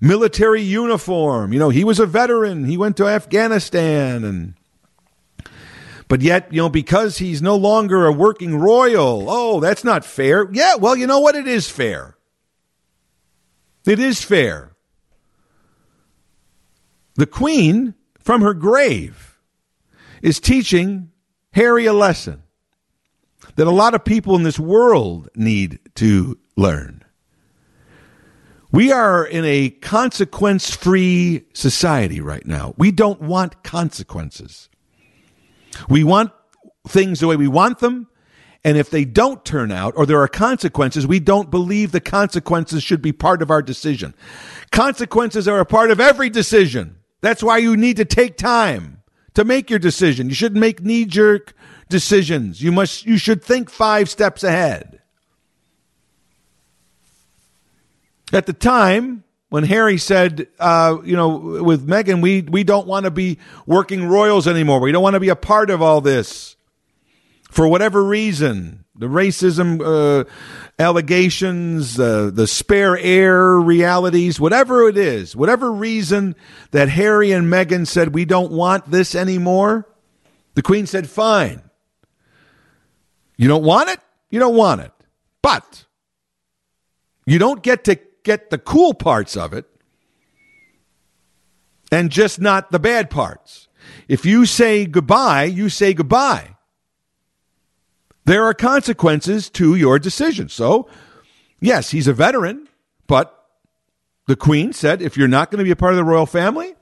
[0.00, 1.52] military uniform.
[1.52, 2.64] You know, he was a veteran.
[2.64, 4.54] He went to Afghanistan and
[6.08, 10.48] but yet, you know, because he's no longer a working royal, oh, that's not fair.
[10.52, 11.34] Yeah, well, you know what?
[11.34, 12.16] It is fair.
[13.86, 14.74] It is fair.
[17.16, 19.38] The queen, from her grave,
[20.22, 21.10] is teaching
[21.52, 22.42] Harry a lesson
[23.56, 27.04] that a lot of people in this world need to learn.
[28.70, 32.74] We are in a consequence free society right now.
[32.76, 34.68] We don't want consequences.
[35.88, 36.32] We want
[36.86, 38.08] things the way we want them.
[38.64, 42.82] And if they don't turn out or there are consequences, we don't believe the consequences
[42.82, 44.14] should be part of our decision.
[44.72, 46.96] Consequences are a part of every decision.
[47.20, 49.02] That's why you need to take time
[49.34, 50.28] to make your decision.
[50.28, 51.54] You shouldn't make knee jerk
[51.88, 52.60] decisions.
[52.60, 55.00] You must, you should think five steps ahead.
[58.32, 63.04] At the time, when Harry said, uh, you know, with Meghan, we, we don't want
[63.04, 64.80] to be working royals anymore.
[64.80, 66.56] We don't want to be a part of all this
[67.50, 68.84] for whatever reason.
[68.94, 70.28] The racism uh,
[70.78, 76.34] allegations, uh, the spare heir realities, whatever it is, whatever reason
[76.72, 79.88] that Harry and Meghan said, we don't want this anymore,
[80.54, 81.62] the Queen said, fine.
[83.36, 84.00] You don't want it?
[84.30, 84.92] You don't want it.
[85.40, 85.86] But
[87.24, 89.64] you don't get to get the cool parts of it
[91.90, 93.68] and just not the bad parts.
[94.06, 96.54] If you say goodbye, you say goodbye.
[98.26, 100.50] There are consequences to your decision.
[100.50, 100.90] So,
[101.58, 102.68] yes, he's a veteran,
[103.06, 103.34] but
[104.26, 106.74] the Queen said if you're not going to be a part of the royal family,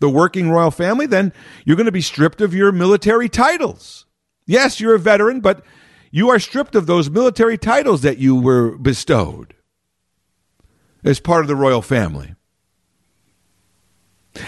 [0.00, 1.32] the working royal family, then
[1.64, 4.04] you're going to be stripped of your military titles.
[4.44, 5.64] Yes, you're a veteran, but
[6.10, 9.54] you are stripped of those military titles that you were bestowed
[11.04, 12.34] as part of the royal family.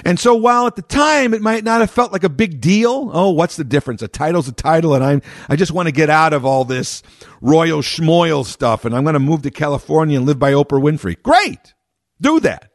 [0.05, 3.11] And so while at the time it might not have felt like a big deal,
[3.13, 4.03] oh, what's the difference?
[4.03, 7.03] A title's a title, and I'm I just want to get out of all this
[7.41, 11.23] royal schmoil stuff, and I'm going to move to California and live by Oprah Winfrey.
[11.23, 11.75] Great,
[12.21, 12.73] do that.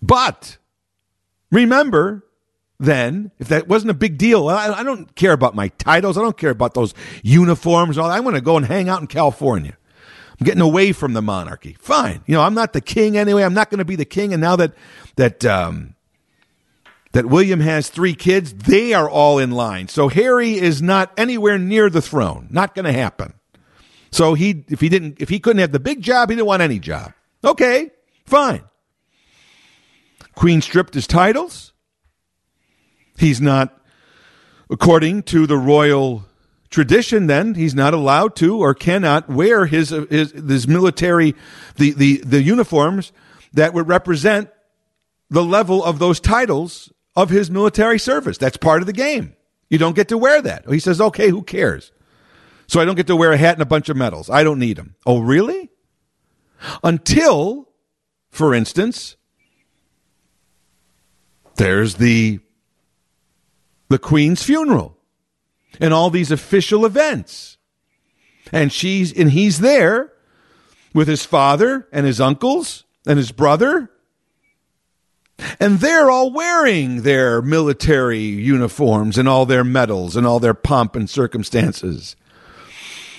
[0.00, 0.58] But
[1.50, 2.24] remember,
[2.78, 6.16] then, if that wasn't a big deal, I, I don't care about my titles.
[6.16, 7.98] I don't care about those uniforms.
[7.98, 9.76] I want to go and hang out in California.
[10.40, 11.76] I'm getting away from the monarchy.
[11.80, 12.22] Fine.
[12.26, 13.42] You know, I'm not the king anyway.
[13.42, 14.32] I'm not going to be the king.
[14.32, 14.72] And now that
[15.16, 15.94] that um,
[17.12, 19.88] that William has three kids, they are all in line.
[19.88, 22.48] So Harry is not anywhere near the throne.
[22.50, 23.34] Not going to happen.
[24.12, 26.62] So he, if he didn't, if he couldn't have the big job, he didn't want
[26.62, 27.12] any job.
[27.44, 27.90] Okay,
[28.26, 28.62] fine.
[30.34, 31.72] Queen stripped his titles.
[33.18, 33.78] He's not,
[34.70, 36.24] according to the royal
[36.70, 41.34] tradition then he's not allowed to or cannot wear his uh, his, his military
[41.76, 43.12] the, the the uniforms
[43.52, 44.48] that would represent
[45.28, 48.38] the level of those titles of his military service.
[48.38, 49.34] That's part of the game.
[49.68, 50.68] You don't get to wear that.
[50.68, 51.92] He says okay who cares?
[52.68, 54.30] So i don't get to wear a hat and a bunch of medals.
[54.30, 55.70] I don't need them oh really?
[56.84, 57.68] Until
[58.30, 59.16] for instance
[61.56, 62.38] there's the
[63.88, 64.96] the queen's funeral
[65.78, 67.58] and all these official events.
[68.52, 70.12] And she's and he's there
[70.92, 73.90] with his father and his uncles and his brother.
[75.58, 80.96] And they're all wearing their military uniforms and all their medals and all their pomp
[80.96, 82.14] and circumstances.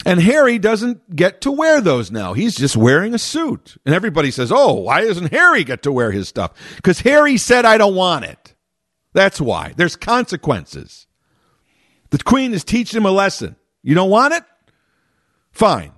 [0.06, 2.34] And Harry doesn't get to wear those now.
[2.34, 3.78] He's just wearing a suit.
[3.86, 6.52] And everybody says, oh, why doesn't Harry get to wear his stuff?
[6.76, 8.56] Because Harry said, I don't want it.
[9.14, 9.74] That's why.
[9.76, 11.08] There's consequences.
[12.12, 13.56] The Queen is teaching him a lesson.
[13.84, 14.44] You don't want it?
[15.52, 15.94] Fine.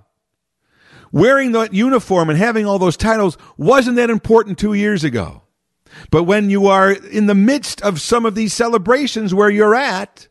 [1.12, 5.42] Wearing that uniform and having all those titles wasn't that important two years ago.
[6.10, 10.26] But when you are in the midst of some of these celebrations where you're at,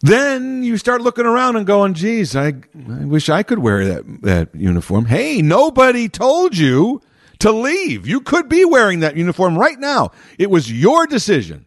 [0.00, 4.22] then you start looking around and going, geez, I, I wish I could wear that,
[4.22, 5.06] that uniform.
[5.06, 7.02] Hey, nobody told you
[7.40, 8.06] to leave.
[8.06, 10.12] You could be wearing that uniform right now.
[10.38, 11.66] It was your decision.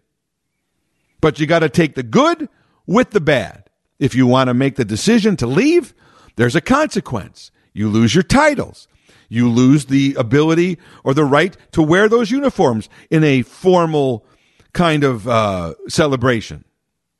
[1.23, 2.49] But you got to take the good
[2.85, 3.69] with the bad.
[3.97, 5.93] If you want to make the decision to leave,
[6.35, 7.49] there's a consequence.
[7.71, 8.89] You lose your titles.
[9.29, 14.25] You lose the ability or the right to wear those uniforms in a formal
[14.73, 16.65] kind of uh, celebration.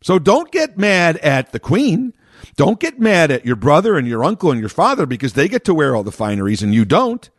[0.02, 2.14] So don't get mad at the queen.
[2.58, 5.64] Don't get mad at your brother and your uncle and your father because they get
[5.64, 7.30] to wear all the fineries and you don't.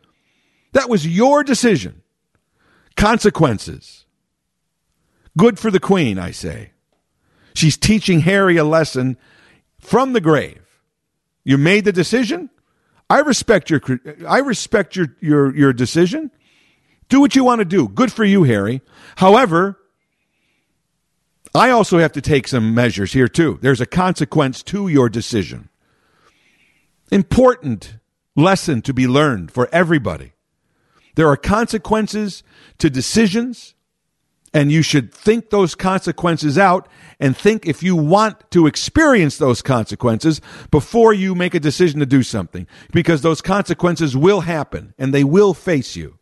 [0.71, 2.01] That was your decision.
[2.95, 4.04] Consequences.
[5.37, 6.71] Good for the queen, I say.
[7.53, 9.17] She's teaching Harry a lesson
[9.79, 10.61] from the grave.
[11.43, 12.49] You made the decision.
[13.09, 13.81] I respect your
[14.27, 16.31] I respect your your your decision.
[17.07, 17.87] Do what you want to do.
[17.87, 18.81] Good for you, Harry.
[19.17, 19.77] However,
[21.53, 23.59] I also have to take some measures here, too.
[23.61, 25.69] There's a consequence to your decision.
[27.11, 27.97] Important
[28.35, 30.33] lesson to be learned for everybody.
[31.13, 32.43] There are consequences
[32.79, 33.74] to decisions,
[34.55, 36.87] and you should think those consequences out
[37.19, 40.39] and think if you want to experience those consequences
[40.71, 45.25] before you make a decision to do something, because those consequences will happen and they
[45.25, 46.17] will face you.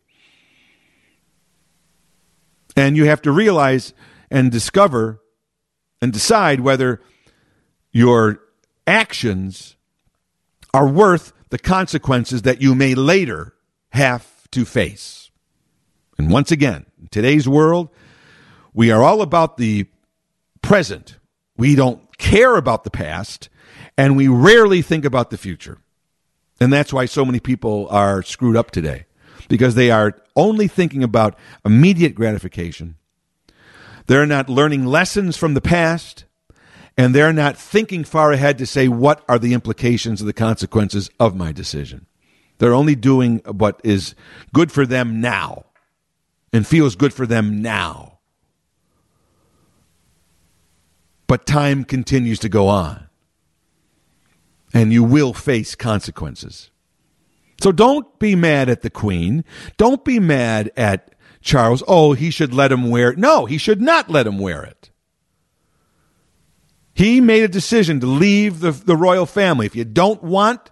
[2.76, 3.94] And you have to realize
[4.32, 5.22] and discover
[6.02, 7.00] and decide whether
[7.92, 8.40] your
[8.84, 9.76] actions
[10.74, 13.54] are worth the consequences that you may later
[13.90, 15.30] have to face.
[16.18, 17.90] And once again, in today's world,
[18.74, 19.86] we are all about the
[20.60, 21.18] present.
[21.56, 23.48] We don't care about the past,
[23.96, 25.78] and we rarely think about the future.
[26.60, 29.06] And that's why so many people are screwed up today,
[29.48, 32.96] because they are only thinking about immediate gratification
[34.06, 36.24] they're not learning lessons from the past,
[36.96, 41.10] and they're not thinking far ahead to say, what are the implications of the consequences
[41.18, 42.06] of my decision?
[42.58, 44.14] They're only doing what is
[44.52, 45.64] good for them now
[46.52, 48.13] and feels good for them now.
[51.34, 53.08] But time continues to go on,
[54.72, 56.70] and you will face consequences.
[57.60, 59.44] So don't be mad at the Queen.
[59.76, 63.18] Don't be mad at Charles, oh, he should let him wear it.
[63.18, 64.90] No, he should not let him wear it.
[66.94, 69.66] He made a decision to leave the, the royal family.
[69.66, 70.70] If you don't want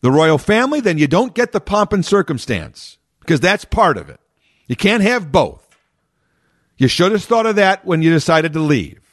[0.00, 4.08] the royal family, then you don't get the pomp and circumstance because that's part of
[4.08, 4.20] it.
[4.68, 5.76] You can't have both.
[6.78, 9.09] You should have thought of that when you decided to leave.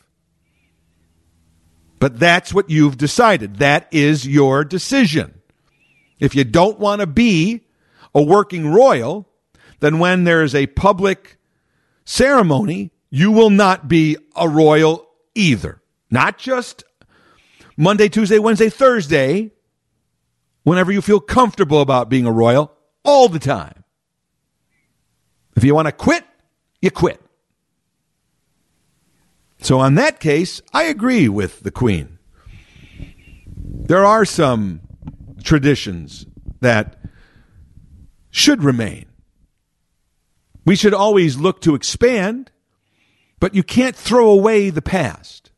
[2.00, 3.58] But that's what you've decided.
[3.58, 5.41] That is your decision.
[6.20, 7.62] If you don't want to be
[8.14, 9.28] a working royal,
[9.80, 11.38] then when there is a public
[12.06, 15.82] ceremony, you will not be a royal either.
[16.10, 16.84] Not just
[17.76, 19.52] Monday, Tuesday, Wednesday, Thursday,
[20.64, 23.84] whenever you feel comfortable about being a royal, all the time.
[25.56, 26.24] If you want to quit,
[26.82, 27.22] you quit.
[29.68, 32.19] So, on that case, I agree with the Queen.
[33.60, 34.80] There are some
[35.44, 36.26] traditions
[36.61, 36.98] that
[38.31, 39.07] should remain.
[40.65, 42.49] We should always look to expand,
[43.41, 45.52] but you can't throw away the past.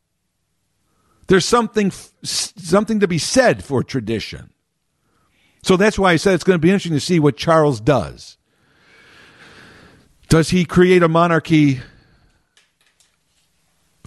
[1.27, 1.91] There's something
[2.23, 4.49] something to be said for tradition.
[5.61, 8.39] So that's why I said it's going to be interesting to see what Charles does.
[10.29, 11.81] Does he create a monarchy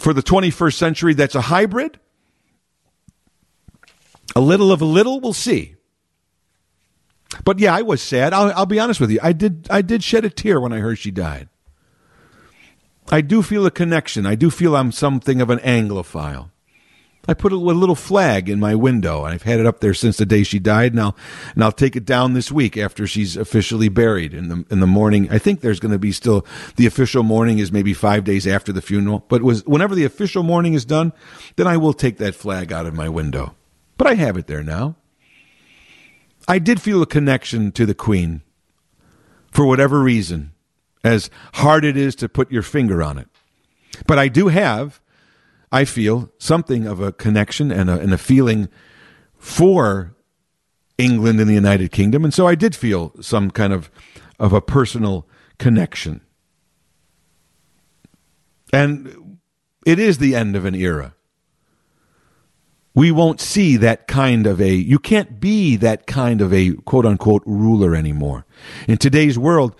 [0.03, 1.99] for the 21st century that's a hybrid?
[4.35, 5.77] A little of a little, we'll see.
[7.45, 8.33] But yeah, I was sad.
[8.33, 9.19] I'll, I'll be honest with you.
[9.23, 9.67] I did.
[9.71, 11.49] I did shed a tear when I heard she died.
[13.11, 14.27] I do feel a connection.
[14.27, 16.52] I do feel I'm something of an Anglophile.
[17.29, 20.17] I put a, little flag in my window, and I've had it up there since
[20.17, 20.93] the day she died.
[20.93, 21.15] Now,
[21.55, 24.89] and I'll take it down this week after she's officially buried in the in the
[24.89, 25.31] morning.
[25.31, 26.45] I think there's going to be still
[26.77, 30.43] the official mourning is maybe five days after the funeral, but was whenever the official
[30.43, 31.13] mourning is done,
[31.55, 33.55] then I will take that flag out of my window.
[33.97, 34.97] But I have it there now.
[36.49, 38.43] I did feel a connection to the Queen
[39.53, 40.53] for whatever reason,
[41.05, 43.29] as hard it is to put your finger on it.
[44.07, 45.01] But I do have,
[45.73, 48.69] I feel, something of a connection and a, and a feeling
[49.39, 50.15] for
[50.99, 52.25] England and the United Kingdom.
[52.25, 53.91] And so I did feel some kind of,
[54.39, 55.27] of a personal
[55.59, 56.21] connection.
[58.73, 59.39] And
[59.87, 61.15] it is the end of an era.
[62.95, 67.07] We won't see that kind of a, you can't be that kind of a quote
[67.07, 68.45] unquote ruler anymore.
[68.87, 69.75] In today's world,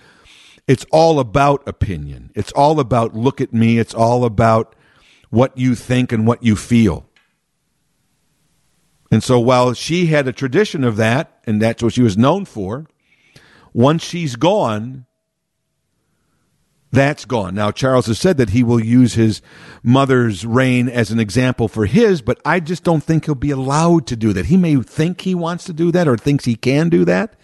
[0.67, 2.31] it's all about opinion.
[2.33, 3.77] It's all about look at me.
[3.77, 4.75] It's all about
[5.33, 7.09] what you think and what you feel.
[9.09, 12.45] And so while she had a tradition of that, and that's what she was known
[12.45, 12.85] for,
[13.73, 15.07] once she's gone,
[16.91, 17.55] that's gone.
[17.55, 19.41] Now, Charles has said that he will use his
[19.81, 24.05] mother's reign as an example for his, but I just don't think he'll be allowed
[24.07, 24.45] to do that.
[24.45, 27.35] He may think he wants to do that or thinks he can do that.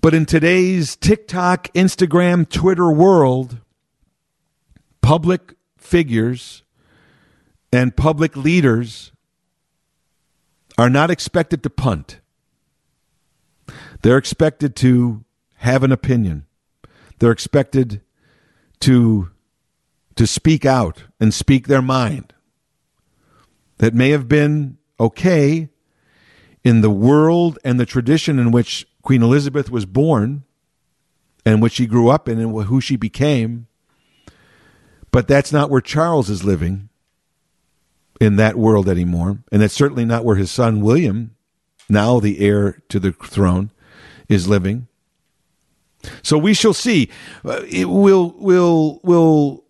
[0.00, 3.58] But in today's TikTok, Instagram, Twitter world,
[5.02, 6.63] public figures
[7.74, 9.10] and public leaders
[10.78, 12.20] are not expected to punt.
[14.02, 15.24] They're expected to
[15.56, 16.46] have an opinion.
[17.18, 18.00] They're expected
[18.80, 19.30] to
[20.14, 22.32] to speak out and speak their mind
[23.78, 25.68] that may have been okay
[26.62, 30.44] in the world and the tradition in which Queen Elizabeth was born
[31.44, 33.66] and which she grew up in and who she became.
[35.10, 36.88] But that's not where Charles is living
[38.20, 39.38] in that world anymore.
[39.50, 41.34] And that's certainly not where his son William,
[41.88, 43.70] now the heir to the throne,
[44.28, 44.88] is living.
[46.22, 47.10] So we shall see.
[47.44, 49.64] Uh, it will will will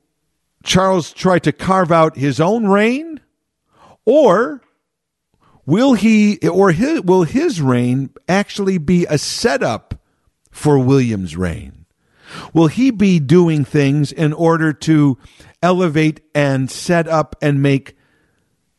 [0.64, 3.20] Charles try to carve out his own reign,
[4.04, 4.62] or
[5.66, 9.94] will he or his, will his reign actually be a setup
[10.50, 11.86] for William's reign?
[12.52, 15.18] Will he be doing things in order to
[15.62, 17.96] elevate and set up and make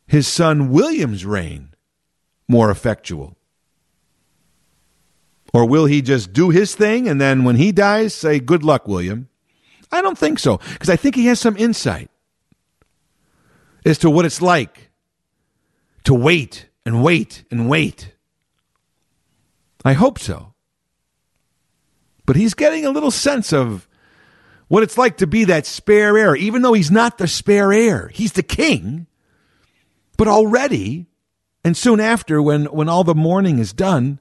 [0.07, 1.69] his son William's reign
[2.47, 3.37] more effectual?
[5.53, 8.87] Or will he just do his thing and then when he dies, say, good luck,
[8.87, 9.29] William?
[9.91, 12.09] I don't think so, because I think he has some insight
[13.85, 14.89] as to what it's like
[16.03, 18.13] to wait and wait and wait.
[19.85, 20.53] I hope so.
[22.25, 23.87] But he's getting a little sense of
[24.67, 28.09] what it's like to be that spare heir, even though he's not the spare heir.
[28.09, 29.07] He's the king.
[30.17, 31.07] But already,
[31.63, 34.19] and soon after, when, when all the mourning is done,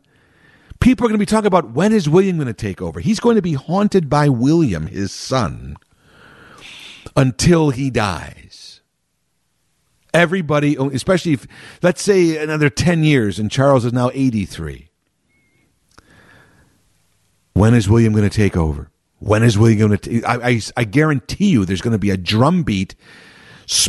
[0.85, 3.01] People are going to be talking about when is William going to take over.
[3.01, 5.79] He's going to be haunted by William, his son,
[7.17, 8.83] until he dies.
[10.13, 11.47] Everybody, oh, especially if,
[11.81, 14.91] let's say, another 10 years and Charles is now 83.
[17.55, 18.91] When is William going to take over?
[19.21, 20.23] When is William going to?
[20.25, 22.95] I, I, I guarantee you, there's going to be a drumbeat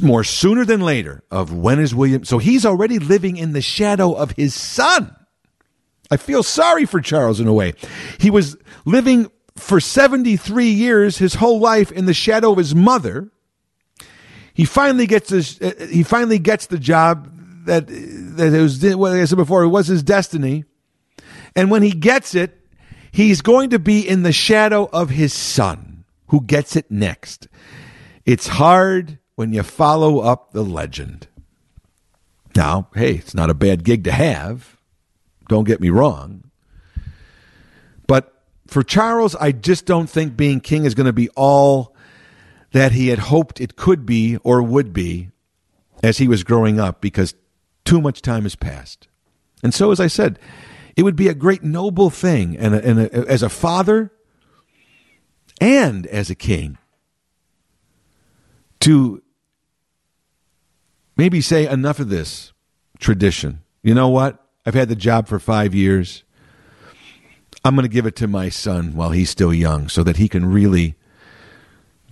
[0.02, 2.24] more sooner than later of when is William.
[2.24, 5.16] So he's already living in the shadow of his son.
[6.12, 7.74] I feel sorry for Charles in a way.
[8.20, 13.32] He was living for 73 years, his whole life, in the shadow of his mother.
[14.54, 17.32] He finally gets his, uh, he finally gets the job
[17.66, 20.66] that that it was what I said before, it was his destiny.
[21.56, 22.60] And when he gets it,
[23.12, 27.48] he's going to be in the shadow of his son, who gets it next.
[28.26, 31.28] It's hard when you follow up the legend.
[32.56, 34.78] Now, hey, it's not a bad gig to have.
[35.50, 36.50] Don't get me wrong.
[38.08, 38.34] But
[38.68, 41.96] for Charles, I just don't think being king is going to be all
[42.72, 45.30] that he had hoped it could be or would be
[46.04, 47.36] as he was growing up because
[47.84, 49.08] too much time has passed.
[49.64, 50.40] And so, as I said,
[50.96, 54.12] it would be a great noble thing and, a, and a, as a father
[55.60, 56.78] and as a king
[58.82, 59.22] to
[61.16, 62.54] maybe say enough of this
[63.00, 63.62] tradition.
[63.84, 64.44] You know what?
[64.66, 66.24] I've had the job for five years.
[67.64, 70.28] I'm going to give it to my son while he's still young so that he
[70.28, 70.96] can really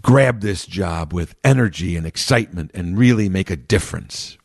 [0.02, 4.38] grab this job with energy and excitement and really make a difference.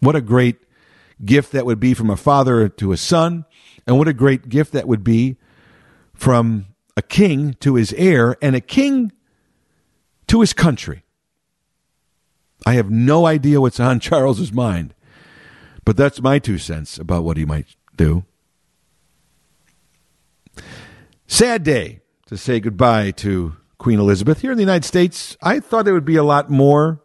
[0.00, 0.56] What a great
[1.24, 3.44] gift that would be from a father to a son,
[3.86, 5.36] and what a great gift that would be
[6.14, 6.66] from
[6.96, 9.12] a king to his heir and a king
[10.26, 11.04] to his country.
[12.64, 14.94] I have no idea what's on Charles's mind.
[15.84, 18.24] But that's my two cents about what he might do.
[21.28, 24.40] Sad day to say goodbye to Queen Elizabeth.
[24.40, 27.02] Here in the United States, I thought there would be a lot more.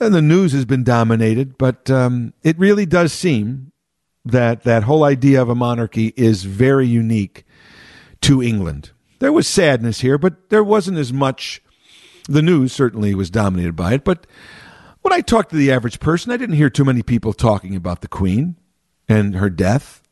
[0.00, 3.70] And the news has been dominated, but um, it really does seem
[4.24, 7.44] that that whole idea of a monarchy is very unique
[8.22, 8.90] to England.
[9.20, 11.62] There was sadness here, but there wasn't as much.
[12.28, 14.26] The news certainly was dominated by it, but
[15.02, 18.00] when I talked to the average person, I didn't hear too many people talking about
[18.00, 18.56] the Queen
[19.06, 20.02] and her death.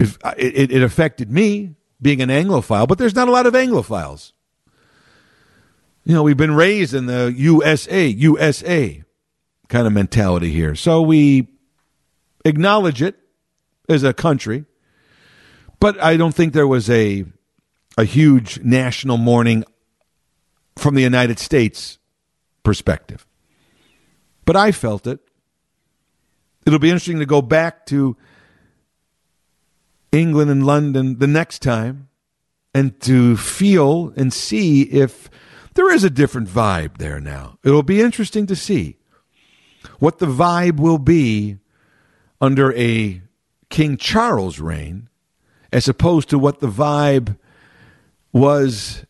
[0.00, 4.32] It, it, it affected me being an Anglophile, but there's not a lot of Anglophiles.
[6.04, 9.04] You know, we've been raised in the USA, USA
[9.68, 10.74] kind of mentality here.
[10.74, 11.46] So we
[12.44, 13.16] acknowledge it
[13.88, 14.64] as a country,
[15.78, 17.24] but I don't think there was a
[17.98, 19.64] a huge national mourning
[20.76, 21.98] from the United States
[22.62, 23.26] perspective.
[24.44, 25.20] But I felt it.
[26.66, 28.16] It'll be interesting to go back to
[30.12, 32.08] England and London the next time
[32.74, 35.28] and to feel and see if
[35.74, 37.58] there is a different vibe there now.
[37.64, 38.98] It'll be interesting to see
[39.98, 41.58] what the vibe will be
[42.40, 43.22] under a
[43.70, 45.08] King Charles reign
[45.72, 47.38] as opposed to what the vibe
[48.32, 49.04] was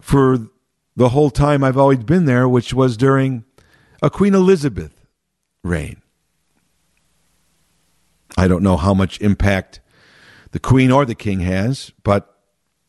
[0.00, 0.48] for
[0.96, 3.44] the whole time I've always been there, which was during
[4.02, 5.06] a Queen Elizabeth
[5.62, 6.02] reign.
[8.36, 9.80] I don't know how much impact
[10.52, 12.36] the Queen or the King has, but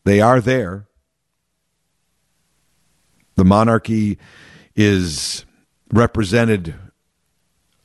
[0.04, 0.86] they are there.
[3.36, 4.18] The monarchy
[4.74, 5.44] is
[5.92, 6.74] represented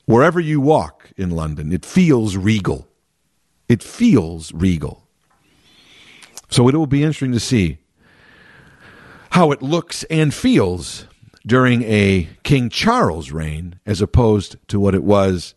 [0.05, 1.71] wherever you walk in London.
[1.71, 2.87] It feels regal.
[3.67, 5.07] It feels regal.
[6.49, 7.79] So it will be interesting to see
[9.31, 11.05] how it looks and feels
[11.45, 15.55] during a King Charles reign as opposed to what it was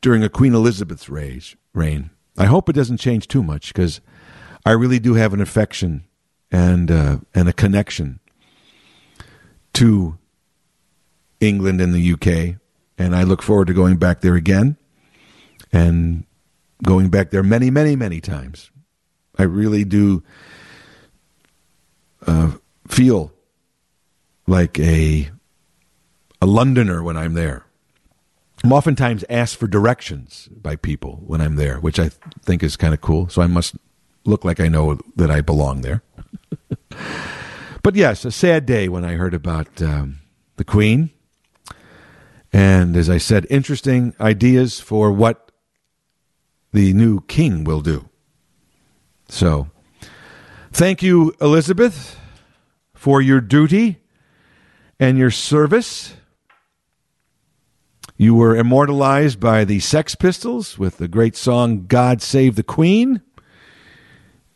[0.00, 2.10] during a Queen Elizabeth's reign.
[2.38, 4.00] I hope it doesn't change too much because
[4.64, 6.04] I really do have an affection
[6.50, 8.20] and uh, and a connection
[9.74, 10.18] to
[11.40, 12.58] England and the UK,
[12.98, 14.76] and I look forward to going back there again
[15.72, 16.24] and
[16.82, 18.70] going back there many, many, many times.
[19.38, 20.22] I really do
[22.26, 22.52] uh,
[22.88, 23.32] feel
[24.46, 25.30] like a
[26.40, 27.64] a Londoner when I'm there.
[28.64, 32.10] I'm oftentimes asked for directions by people when I'm there, which I
[32.42, 33.28] think is kind of cool.
[33.28, 33.76] So I must
[34.24, 36.02] look like I know that I belong there.
[37.82, 40.18] but yes, a sad day when I heard about um,
[40.56, 41.10] the Queen.
[42.52, 45.50] And as I said, interesting ideas for what
[46.72, 48.08] the new king will do.
[49.28, 49.68] So,
[50.72, 52.18] thank you, Elizabeth,
[52.96, 54.00] for your duty
[54.98, 56.16] and your service
[58.18, 63.20] you were immortalized by the Sex Pistols with the great song God Save the Queen.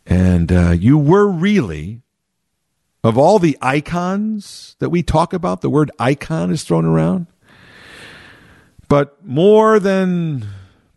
[0.06, 2.00] And uh, you were really,
[3.04, 7.26] of all the icons that we talk about, the word icon is thrown around.
[8.88, 10.46] But more than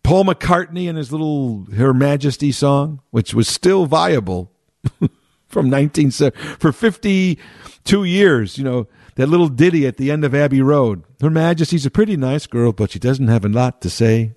[0.02, 4.54] Paul McCartney and his little Her Majesty song, which was still viable
[5.54, 10.62] from 19 for 52 years, you know, that little ditty at the end of Abbey
[10.62, 11.04] Road.
[11.22, 14.34] Her Majesty's a pretty nice girl, but she doesn't have a lot to say.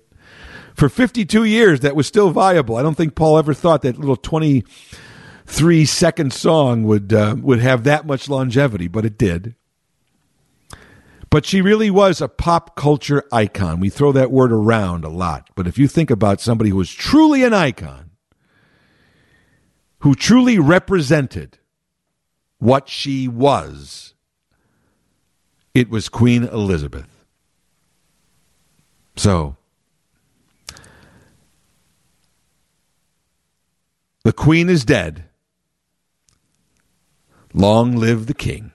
[0.75, 2.75] For 52 years, that was still viable.
[2.75, 7.83] I don't think Paul ever thought that little 23 second song would uh, would have
[7.85, 9.55] that much longevity, but it did.
[11.29, 13.79] But she really was a pop culture icon.
[13.79, 15.49] We throw that word around a lot.
[15.55, 18.06] But if you think about somebody who was truly an icon,
[19.99, 21.57] who truly represented
[22.59, 24.13] what she was,
[25.73, 27.25] it was Queen Elizabeth.
[29.15, 29.55] So,
[34.23, 35.25] the Queen is dead.
[37.53, 38.71] Long live the King.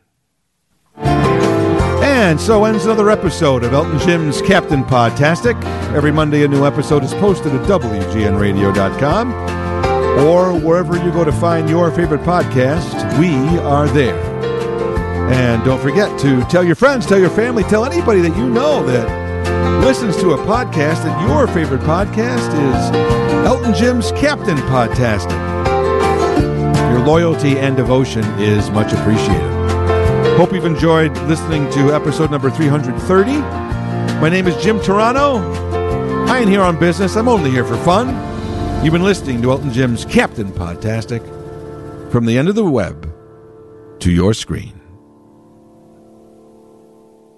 [0.97, 5.63] And so ends another episode of Elton Jim's Captain Podtastic.
[5.95, 9.62] Every Monday, a new episode is posted at WGNRadio.com
[10.21, 13.19] or wherever you go to find your favorite podcast.
[13.19, 14.19] We are there.
[15.33, 18.85] And don't forget to tell your friends, tell your family, tell anybody that you know
[18.87, 25.31] that listens to a podcast that your favorite podcast is Elton Jim's Captain Podtastic.
[26.91, 29.51] Your loyalty and devotion is much appreciated.
[30.37, 33.33] Hope you've enjoyed listening to episode number 330.
[34.21, 35.41] My name is Jim Turano.
[36.29, 37.17] I ain't here on business.
[37.17, 38.32] I'm only here for fun.
[38.83, 41.23] You've been listening to Elton Jim's Captain Podtastic
[42.11, 43.15] from the end of the web
[44.01, 44.73] to your screen.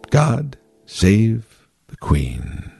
[0.08, 0.56] God
[0.86, 2.73] save the Queen.